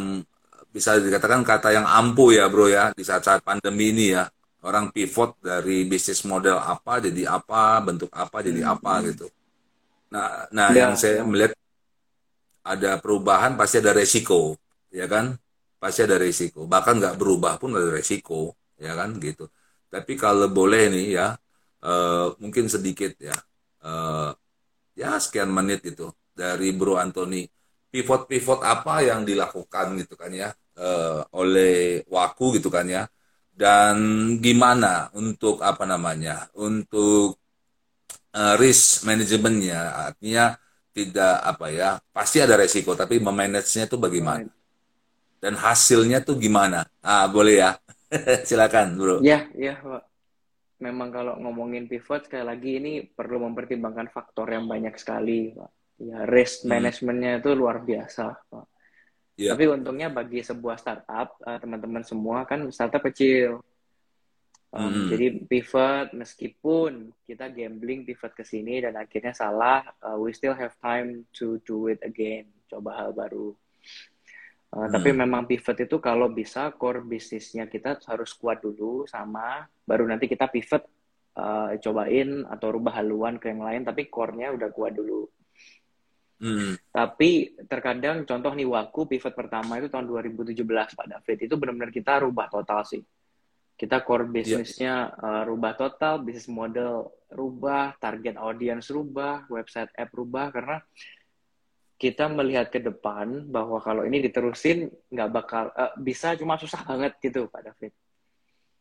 [0.74, 4.24] bisa dikatakan kata yang ampuh ya bro ya di saat-saat pandemi ini ya.
[4.64, 9.26] Orang pivot dari bisnis model apa jadi apa bentuk apa jadi apa gitu.
[10.14, 11.24] Nah nah Ya, yang saya ya.
[11.30, 11.52] melihat
[12.64, 14.56] ada perubahan pasti ada resiko
[14.88, 15.36] ya kan?
[15.80, 16.64] Pasti ada resiko.
[16.64, 19.16] Bahkan nggak berubah pun ada resiko ya kan?
[19.20, 19.44] Gitu.
[19.92, 21.26] Tapi kalau boleh nih ya
[21.84, 23.36] eh, mungkin sedikit ya
[23.84, 24.30] eh,
[24.98, 26.98] ya sekian menit gitu dari Bro
[27.94, 33.06] Anthony pivot-pivot apa yang dilakukan gitu kan ya eh, oleh Waku gitu kan ya
[33.54, 33.98] dan
[34.42, 37.38] gimana untuk apa namanya untuk
[38.34, 40.58] eh, risk manajemennya artinya
[40.94, 44.46] tidak apa ya pasti ada resiko tapi memanagenya itu bagaimana
[45.44, 46.88] dan hasilnya tuh gimana?
[47.04, 47.76] Ah, boleh ya.
[48.48, 49.20] Silakan, Bro.
[49.20, 50.08] Ya, ya, Pak.
[50.80, 55.83] Memang kalau ngomongin pivot sekali lagi ini perlu mempertimbangkan faktor yang banyak sekali, Pak.
[55.94, 56.74] Ya, risk Hmm.
[56.74, 58.66] manajemennya itu luar biasa, Pak.
[59.38, 59.54] Ya.
[59.54, 63.62] Tapi untungnya bagi sebuah startup, eh, teman-teman semua kan startup kecil.
[64.74, 65.06] Um, Hmm.
[65.06, 70.74] Jadi pivot, meskipun kita gambling pivot ke sini dan akhirnya salah, uh, we still have
[70.82, 73.54] time to do it again, coba hal baru.
[74.74, 75.22] Uh, Tapi Hmm.
[75.22, 80.50] memang pivot itu kalau bisa core bisnisnya kita harus kuat dulu sama, baru nanti kita
[80.50, 80.82] pivot,
[81.38, 85.30] uh, cobain atau rubah haluan ke yang lain, tapi core-nya udah kuat dulu.
[86.38, 86.74] Hmm.
[86.90, 92.22] Tapi terkadang contoh nih Waku pivot pertama itu tahun 2017 Pak David itu benar-benar kita
[92.22, 93.02] rubah total sih.
[93.74, 100.54] Kita core bisnisnya uh, rubah total, bisnis model rubah, target audience rubah, website app rubah
[100.54, 100.78] karena
[101.98, 107.18] kita melihat ke depan bahwa kalau ini diterusin nggak bakal uh, bisa cuma susah banget
[107.22, 107.92] gitu Pak David.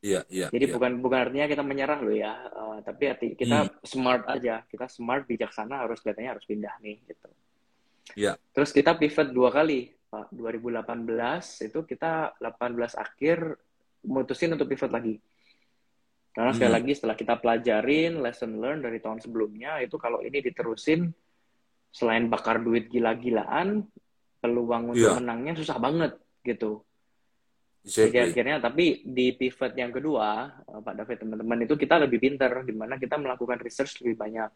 [0.03, 0.47] Iya, iya.
[0.51, 0.73] Jadi iya.
[0.75, 5.23] bukan bukan artinya kita menyerah loh ya, uh, tapi arti kita smart aja, kita smart
[5.23, 7.29] bijaksana harus kelihatannya harus pindah nih gitu.
[8.19, 8.35] Iya.
[8.51, 10.35] Terus kita pivot dua kali, Pak.
[10.35, 13.55] 2018 itu kita 18 akhir
[14.03, 15.15] mutusin untuk pivot lagi.
[16.35, 16.77] Karena sekali Hmm.
[16.83, 21.15] lagi setelah kita pelajarin lesson learn dari tahun sebelumnya itu kalau ini diterusin
[21.93, 23.87] selain bakar duit gila-gilaan,
[24.43, 25.17] peluang untuk Iya.
[25.23, 26.83] menangnya susah banget gitu.
[27.83, 32.63] Jadi akhirnya tapi di pivot yang kedua, eh, Pak David teman-teman itu kita lebih pinter
[32.63, 34.49] di mana kita melakukan research lebih banyak.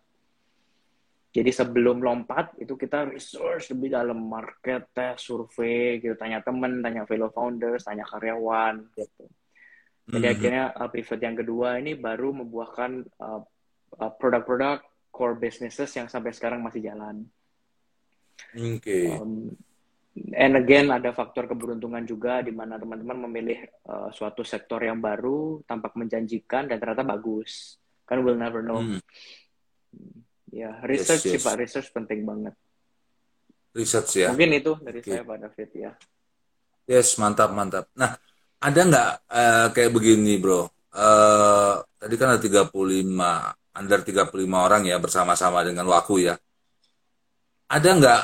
[1.36, 7.04] Jadi sebelum lompat itu kita research lebih dalam market, tes, survei, gitu tanya temen, tanya
[7.04, 9.28] fellow founders, tanya karyawan gitu.
[10.08, 10.34] Jadi Mhm.
[10.40, 13.44] akhirnya uh, pivot yang kedua ini baru membuahkan uh,
[14.00, 14.80] uh, produk-produk
[15.12, 17.28] core businesses yang sampai sekarang masih jalan.
[18.56, 19.12] Oke.
[19.20, 19.52] Um,
[20.34, 25.62] and again ada faktor keberuntungan juga di mana teman-teman memilih uh, suatu sektor yang baru
[25.66, 27.78] tampak menjanjikan dan ternyata bagus.
[28.08, 28.80] Kan we'll never know.
[28.80, 29.02] Hmm.
[30.48, 31.44] Ya, research sih yes.
[31.44, 32.56] Pak, research penting banget.
[33.76, 34.32] Research ya.
[34.32, 35.12] Mungkin itu dari Oke.
[35.12, 35.92] saya Pak David ya.
[36.88, 37.92] Yes, mantap, mantap.
[38.00, 38.16] Nah,
[38.64, 40.72] ada nggak eh, kayak begini, bro?
[40.96, 42.72] Eh, tadi kan ada 35,
[43.76, 46.40] under 35 orang ya bersama-sama dengan Waku ya.
[47.68, 48.22] Ada nggak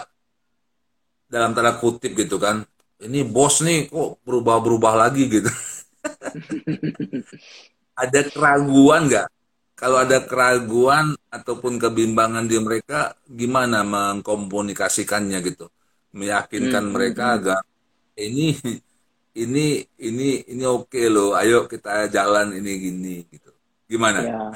[1.34, 2.62] dalam tanda kutip gitu kan?
[3.02, 5.50] Ini bos nih kok berubah-berubah lagi gitu.
[8.04, 9.28] ada keraguan nggak?
[9.74, 15.68] Kalau ada keraguan ataupun kebimbangan di mereka, gimana mengkomunikasikannya gitu?
[16.14, 17.36] Meyakinkan Hmm, hmm, mereka hmm.
[17.42, 17.60] agar
[18.14, 18.54] ini
[19.34, 23.50] ini ini ini oke loh ayo kita jalan ini gini gitu
[23.90, 24.54] gimana Ya,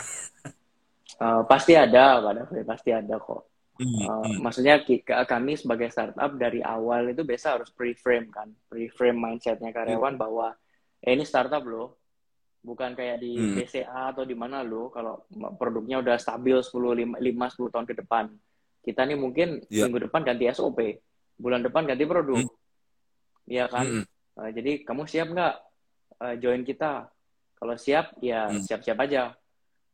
[1.17, 3.41] Uh, pasti ada Pak David, pasti ada kok.
[3.77, 4.41] Hmm, Uh, hmm.
[4.41, 4.81] maksudnya
[5.29, 10.57] kami sebagai startup dari awal itu biasa harus pre-frame kan, pre-frame mindsetnya karyawan bahwa
[10.97, 11.93] eh, ini startup loh,
[12.65, 13.53] bukan kayak di Hmm.
[13.53, 15.29] BCA atau di mana loh, kalau
[15.61, 18.25] produknya udah stabil 10, 5, 5 10 tahun ke depan.
[18.81, 19.85] Kita nih mungkin Ya.
[19.85, 20.79] minggu depan ganti SOP,
[21.37, 22.55] bulan depan ganti produk, Hmm.
[23.47, 23.85] Iya kan?
[23.85, 24.05] Hmm,
[24.37, 25.53] Uh, jadi kamu siap nggak
[26.21, 27.09] uh, join kita?
[27.57, 28.61] Kalau siap, ya Hmm.
[28.61, 29.33] siap-siap aja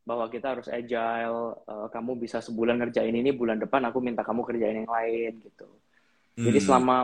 [0.03, 1.63] bahwa kita harus agile.
[1.63, 5.67] uh, kamu bisa sebulan ngerjain ini, bulan depan aku minta kamu kerjain yang lain gitu.
[6.33, 6.65] Jadi hmm.
[6.65, 6.97] selama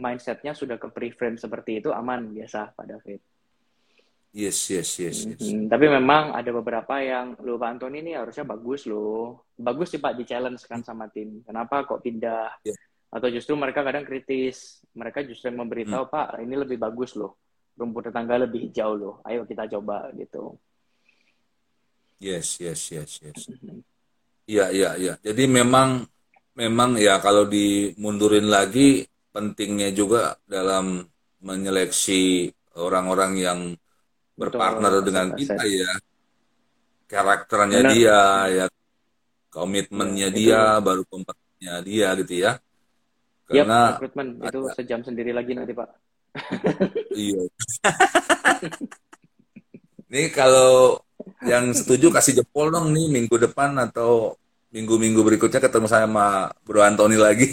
[0.00, 3.20] mindsetnya sudah ke pre-frame seperti itu aman biasa Pak David.
[4.32, 5.68] yes yes yes yes Mhm.
[5.68, 9.52] Tapi memang ada beberapa yang lo Pak Antoni ini harusnya bagus loh.
[9.52, 11.44] Bagus sih Pak di challenge kan sama tim.
[11.44, 12.48] Kenapa kok pindah?
[12.64, 12.72] Ya.
[13.12, 14.80] Atau justru mereka kadang kritis.
[14.96, 17.36] Mereka justru yang memberitahu Pak ini lebih bagus loh.
[17.76, 19.14] Rumput tetangga lebih hijau loh.
[19.28, 20.56] Ayo kita coba gitu.
[22.22, 23.82] Yes yes yes yes Mhm.
[24.46, 26.06] iya iya iya jadi memang
[26.54, 29.02] memang ya kalau dimundurin lagi
[29.34, 31.02] pentingnya juga dalam
[31.42, 32.46] menyeleksi
[32.78, 33.60] orang-orang yang
[34.38, 35.90] berpartner Betul, dengan kita ya
[37.10, 37.92] karakternya Benar.
[37.92, 38.66] dia ya
[39.52, 42.52] komitmennya Ya, dia baru kompetisinya dia gitu ya
[43.44, 45.88] karena rekrutmen itu ada- sejam sendiri lagi nanti Pak.
[47.12, 47.42] Iya.
[50.12, 51.00] Nih kalau
[51.42, 54.34] yang setuju kasih jempol dong nih minggu depan atau
[54.68, 56.24] minggu-minggu berikutnya ketemu sama
[56.62, 57.44] Bro Antoni lagi.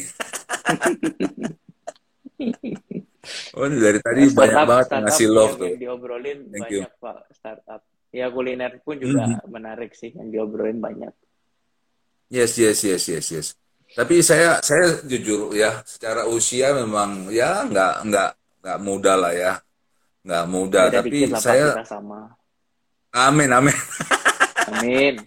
[3.55, 5.67] oh dari tadi Startup- banyak banget startup ngasih love yang, tuh.
[5.67, 6.79] yang diobrolin Thank you.
[6.81, 7.81] banyak Pak startup.
[8.09, 9.45] Ya kuliner pun juga Mhm.
[9.47, 11.13] menarik sih yang diobrolin banyak.
[12.29, 13.47] Yes yes yes yes yes.
[13.89, 18.29] Tapi saya saya jujur ya secara usia memang ya nggak nggak
[18.61, 19.53] nggak muda lah ya
[20.21, 22.33] nggak muda Beda tapi saya sama.
[23.13, 23.77] Amin amin
[24.69, 25.15] Amin.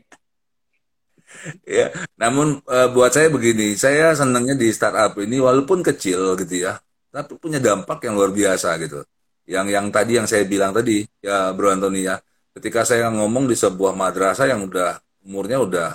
[1.67, 6.79] Ya, namun eh, buat saya begini, saya senangnya di startup ini walaupun kecil gitu ya,
[7.11, 9.03] tapi punya dampak yang luar biasa gitu.
[9.43, 12.23] Yang yang tadi yang saya bilang tadi ya Bro Antoni ya,
[12.55, 15.89] ketika saya ngomong di sebuah madrasah yang udah umurnya udah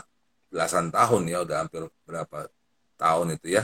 [0.51, 2.51] belasan tahun ya, udah hampir berapa
[2.99, 3.63] tahun itu ya.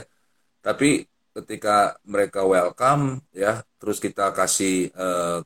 [0.64, 1.04] Tapi
[1.36, 5.38] ketika mereka welcome ya, terus kita kasih eh,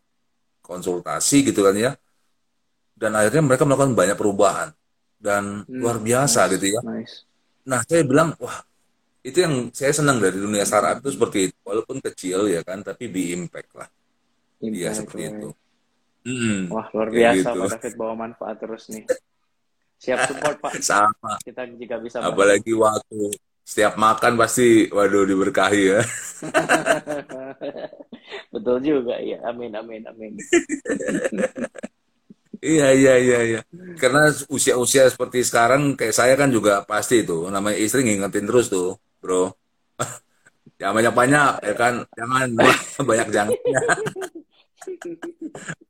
[0.63, 1.91] konsultasi gitu kan ya,
[2.99, 4.69] dan akhirnya mereka melakukan banyak perubahan
[5.23, 6.81] dan hmm, luar biasa nice, gitu ya.
[6.83, 7.15] Nice.
[7.71, 8.59] Nah saya bilang wah
[9.23, 13.07] itu yang saya senang dari dunia startup itu seperti itu walaupun kecil ya kan tapi
[13.07, 13.89] di impact lah.
[14.59, 15.35] Iya seperti right.
[15.39, 15.49] itu.
[16.27, 17.61] Hmm, wah luar biasa gitu.
[17.63, 19.07] Pak David bawa manfaat terus nih.
[19.99, 20.73] Siap support Pak.
[20.91, 21.39] Sama.
[21.43, 22.23] Kita jika bisa.
[22.23, 23.31] Apalagi waktu
[23.69, 26.01] setiap makan pasti waduh diberkahi ya.
[28.55, 29.45] Betul juga ya.
[29.45, 30.33] Amin amin amin.
[32.63, 33.61] iya iya iya iya.
[33.99, 38.97] Karena usia-usia seperti sekarang kayak saya kan juga pasti itu namanya istri ngingetin terus tuh,
[39.19, 39.53] Bro.
[40.79, 41.95] Jangan banyak-banyak ya kan.
[42.15, 42.47] Jangan
[43.11, 43.81] banyak jangknya.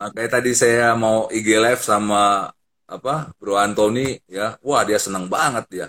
[0.01, 2.49] Makanya tadi saya mau IG live sama
[2.89, 4.57] apa Bro Antoni ya.
[4.65, 5.87] Wah, dia senang banget ya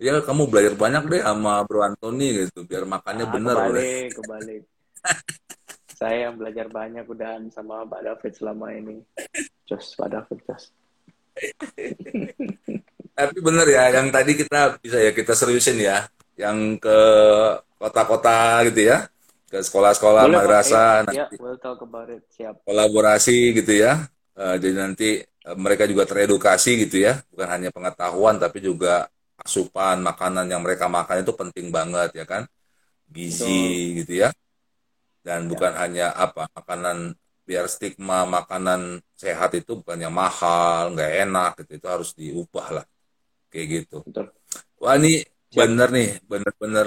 [0.00, 4.08] ya kamu belajar banyak deh sama Bro Anthony gitu biar makannya ah, bener kebalik udah.
[4.16, 4.62] kebalik
[5.92, 9.04] saya yang belajar banyak udah sama Pak David selama ini
[9.70, 10.74] Jos Pak David Jos
[13.16, 16.98] tapi bener ya yang tadi kita bisa ya kita seriusin ya yang ke
[17.76, 19.06] kota-kota gitu ya
[19.50, 22.22] ke sekolah-sekolah madrasah ya, nanti we'll talk about it.
[22.32, 22.62] Siap.
[22.64, 24.06] kolaborasi gitu ya
[24.38, 29.10] uh, jadi nanti uh, mereka juga teredukasi gitu ya bukan hanya pengetahuan tapi juga
[29.40, 32.44] asupan makanan yang mereka makan itu penting banget ya kan
[33.10, 33.98] gizi Betul.
[34.04, 34.28] gitu ya
[35.26, 35.48] dan ya.
[35.50, 41.72] bukan hanya apa makanan biar stigma makanan sehat itu bukan yang mahal nggak enak gitu.
[41.76, 42.86] Itu harus diubah lah.
[43.52, 43.96] Kayak gitu.
[44.08, 44.32] Betul.
[44.80, 45.20] wah ini
[45.52, 46.10] bener nih.
[46.24, 46.86] Bener-bener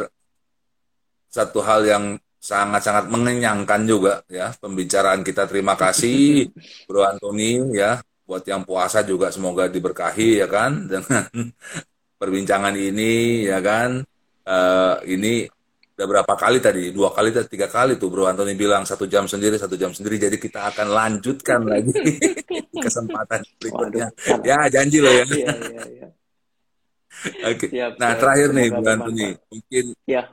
[1.29, 2.05] satu hal yang
[2.41, 4.49] sangat-sangat mengenyangkan juga ya.
[4.57, 6.49] Pembicaraan kita terima kasih
[6.89, 8.01] Bro Antoni ya.
[8.23, 10.84] Buat yang puasa juga semoga diberkahi ya kan.
[10.91, 11.29] Dengan
[12.17, 14.01] perbincangan ini ya kan.
[14.43, 15.47] Uh, ini
[15.93, 16.89] udah berapa kali tadi?
[16.89, 20.17] Dua kali atau tiga kali tuh Bro Antoni bilang satu jam sendiri satu jam sendiri.
[20.17, 21.93] Jadi kita akan lanjutkan lagi
[22.85, 24.09] kesempatan berikutnya.
[24.41, 25.25] Ya janji loh ya.
[25.29, 26.07] Iya, iya, iya.
[27.45, 27.69] Oke.
[27.69, 27.93] Okay.
[28.01, 30.23] nah terakhir nih Bro Antoni mungkin ya.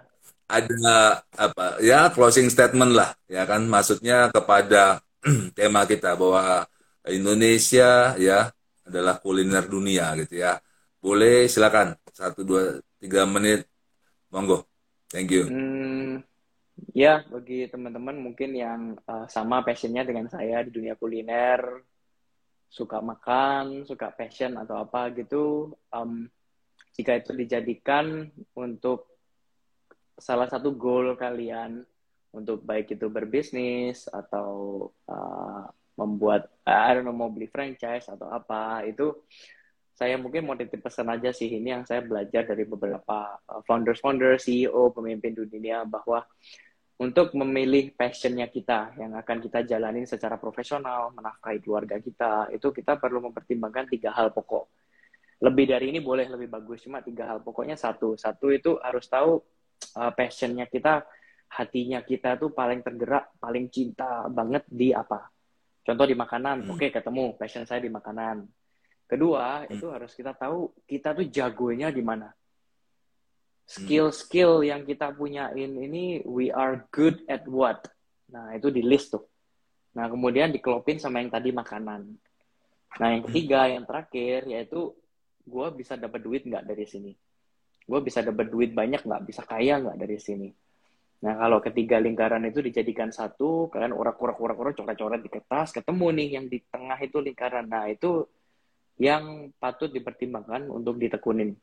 [0.49, 3.61] ada apa ya closing statement lah ya kan?
[3.69, 5.05] Maksudnya kepada
[5.59, 6.65] tema kita bahwa
[7.05, 8.49] Indonesia ya
[8.89, 10.57] adalah kuliner dunia gitu ya.
[11.05, 12.01] Boleh silakan.
[12.17, 13.69] Satu dua tiga menit.
[14.31, 14.70] Monggo
[15.11, 15.45] thank you.
[15.51, 16.25] Hmm,
[16.97, 21.85] ya bagi teman-teman mungkin yang uh, sama passionnya dengan saya di dunia kuliner
[22.71, 26.31] suka makan suka passion atau apa gitu um,
[26.95, 29.11] jika itu dijadikan untuk
[30.15, 31.83] salah satu goal kalian
[32.31, 35.67] untuk baik itu berbisnis atau uh,
[35.99, 39.11] membuat I don't know mau beli franchise atau apa itu
[39.95, 44.41] saya mungkin mau titip pesan aja sih ini yang saya belajar dari beberapa uh, founder-founder,
[44.41, 46.25] CEO, pemimpin dunia bahwa
[47.01, 53.01] untuk memilih passionnya kita yang akan kita jalanin secara profesional, menafkahi keluarga kita, itu kita
[53.01, 54.69] perlu mempertimbangkan tiga hal pokok.
[55.41, 58.21] Lebih dari ini boleh lebih bagus, cuma tiga hal pokoknya satu.
[58.21, 59.41] Satu itu harus tahu
[59.97, 61.09] uh, passionnya kita,
[61.57, 65.33] hatinya kita tuh paling tergerak, paling cinta banget di apa.
[65.81, 66.73] Contoh di makanan, hmm.
[66.77, 68.45] oke okay, ketemu passion saya di makanan
[69.11, 69.75] Kedua, hmm.
[69.75, 72.31] itu harus kita tahu kita tuh jagonya di mana.
[73.67, 77.91] Skill-skill yang kita punyain ini we are good at what.
[78.31, 79.27] Nah, itu di list tuh.
[79.99, 82.07] Nah, kemudian dikelopin sama yang tadi makanan.
[83.03, 84.95] Nah, yang ketiga, yang terakhir, yaitu
[85.43, 87.11] gue bisa dapat duit nggak dari sini.
[87.83, 90.51] Gue bisa dapat duit banyak nggak, bisa kaya nggak dari sini.
[91.27, 96.47] Nah, kalau ketiga lingkaran itu dijadikan satu, kalian urak-urak-urak-urak, coret-coret di kertas, ketemu nih yang
[96.47, 97.67] di tengah itu lingkaran.
[97.67, 98.25] Nah, itu
[99.01, 101.57] yang patut dipertimbangkan untuk ditekunin.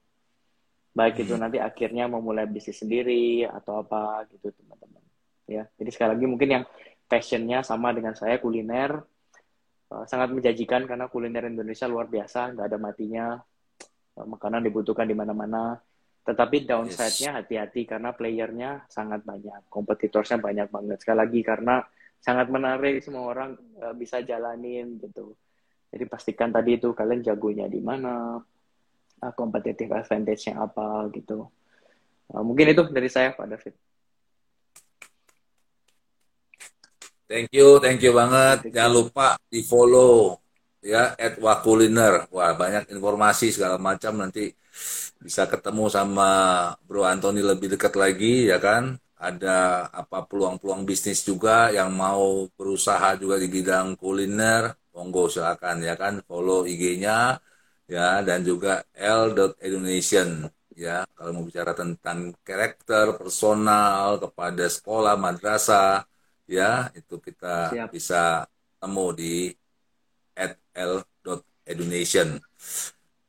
[0.98, 1.42] Baik itu hmm.
[1.46, 5.06] nanti akhirnya memulai bisnis sendiri atau apa gitu teman-teman.
[5.46, 6.64] Ya, jadi sekali lagi mungkin yang
[7.06, 9.00] passionnya sama dengan saya kuliner
[9.94, 13.38] uh, sangat menjanjikan karena kuliner Indonesia luar biasa, nggak ada matinya.
[14.18, 15.78] Uh, makanan dibutuhkan di mana-mana.
[16.26, 20.98] Tetapi downside-nya hati-hati karena playernya sangat banyak, kompetitornya banyak banget.
[21.00, 21.80] Sekali lagi karena
[22.18, 25.38] sangat menarik semua orang uh, bisa jalanin gitu
[25.88, 28.38] jadi pastikan tadi itu kalian jagonya di mana,
[29.24, 31.48] uh, competitive advantage-nya apa gitu.
[32.30, 33.74] Uh, mungkin itu dari saya Pak David.
[37.28, 38.72] Thank you, thank you banget.
[38.72, 40.40] Jangan lupa di follow
[40.80, 42.32] ya at Wakuliner.
[42.32, 44.56] Wah banyak informasi segala macam nanti
[45.20, 46.30] bisa ketemu sama
[46.88, 48.96] Bro Anthony lebih dekat lagi ya kan.
[49.18, 55.94] ada apa peluang-peluang bisnis juga yang mau berusaha juga di bidang kuliner, monggo silakan ya
[55.94, 57.38] kan follow IG-nya
[57.86, 66.02] ya dan juga l.education ya kalau mau bicara tentang karakter personal kepada sekolah madrasah
[66.50, 67.90] ya itu kita Siap.
[67.94, 68.50] bisa
[68.82, 69.54] temu di
[70.34, 72.42] at l.education.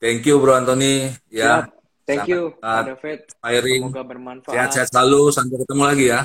[0.00, 1.68] Thank you Bro Anthony ya.
[1.68, 1.78] Siap.
[2.08, 3.18] Thank Sangat you, Pak David.
[3.28, 3.82] Inspiring.
[3.84, 4.54] Semoga bermanfaat.
[4.56, 5.22] Sehat-sehat selalu.
[5.28, 6.20] Sampai ketemu lagi ya.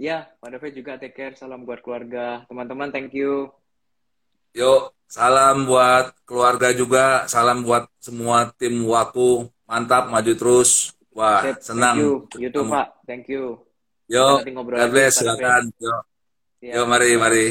[0.00, 1.34] Ya, Pak David juga take care.
[1.36, 2.48] Salam buat keluarga.
[2.48, 3.52] Teman-teman, thank you.
[4.56, 7.28] Yuk, salam buat keluarga juga.
[7.28, 9.52] Salam buat semua tim Waku.
[9.68, 10.96] Mantap, maju terus.
[11.12, 12.00] Wah, Sip, senang.
[12.00, 12.40] Thank you.
[12.40, 12.88] YouTube, Pak.
[13.04, 13.60] Thank you.
[14.08, 15.20] Yo, God bless.
[15.20, 15.68] Silakan.
[15.76, 15.92] Yo.
[16.64, 17.46] Yo, mari, mari.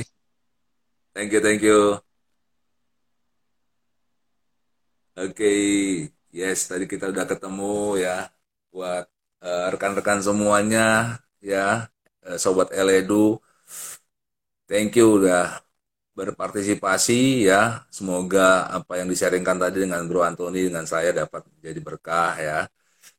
[1.13, 2.01] Thank you, thank you.
[5.13, 5.37] Oke.
[5.37, 5.61] Okay.
[6.33, 8.27] Yes, tadi kita udah ketemu ya
[8.67, 9.07] buat
[9.39, 11.87] uh, rekan-rekan semuanya ya,
[12.27, 13.39] uh, sobat Eledu.
[14.67, 15.64] Thank you udah
[16.15, 17.83] berpartisipasi ya.
[17.91, 22.59] Semoga apa yang disaringkan tadi dengan Bro Antoni dengan saya dapat jadi berkah ya.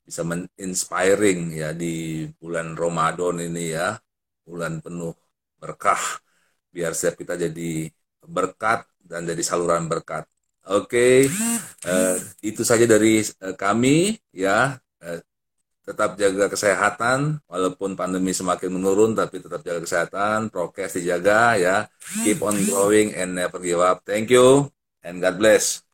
[0.03, 4.01] Bisa men-inspiring ya di bulan Ramadan ini ya.
[4.49, 5.12] Bulan penuh
[5.61, 6.01] berkah.
[6.72, 7.92] Biar setiap kita jadi
[8.24, 10.26] berkat dan jadi saluran berkat.
[10.66, 11.30] Oke, okay.
[11.86, 14.74] uh, eh, itu saja dari uh, kami ya.
[14.99, 15.22] Uh,
[15.87, 21.76] tetap jaga kesehatan walaupun pandemi semakin menurun tapi tetap jaga kesehatan, prokes dijaga ya.
[22.26, 24.03] Keep on growing and never give up.
[24.03, 24.66] Thank you
[25.07, 25.86] and God bless.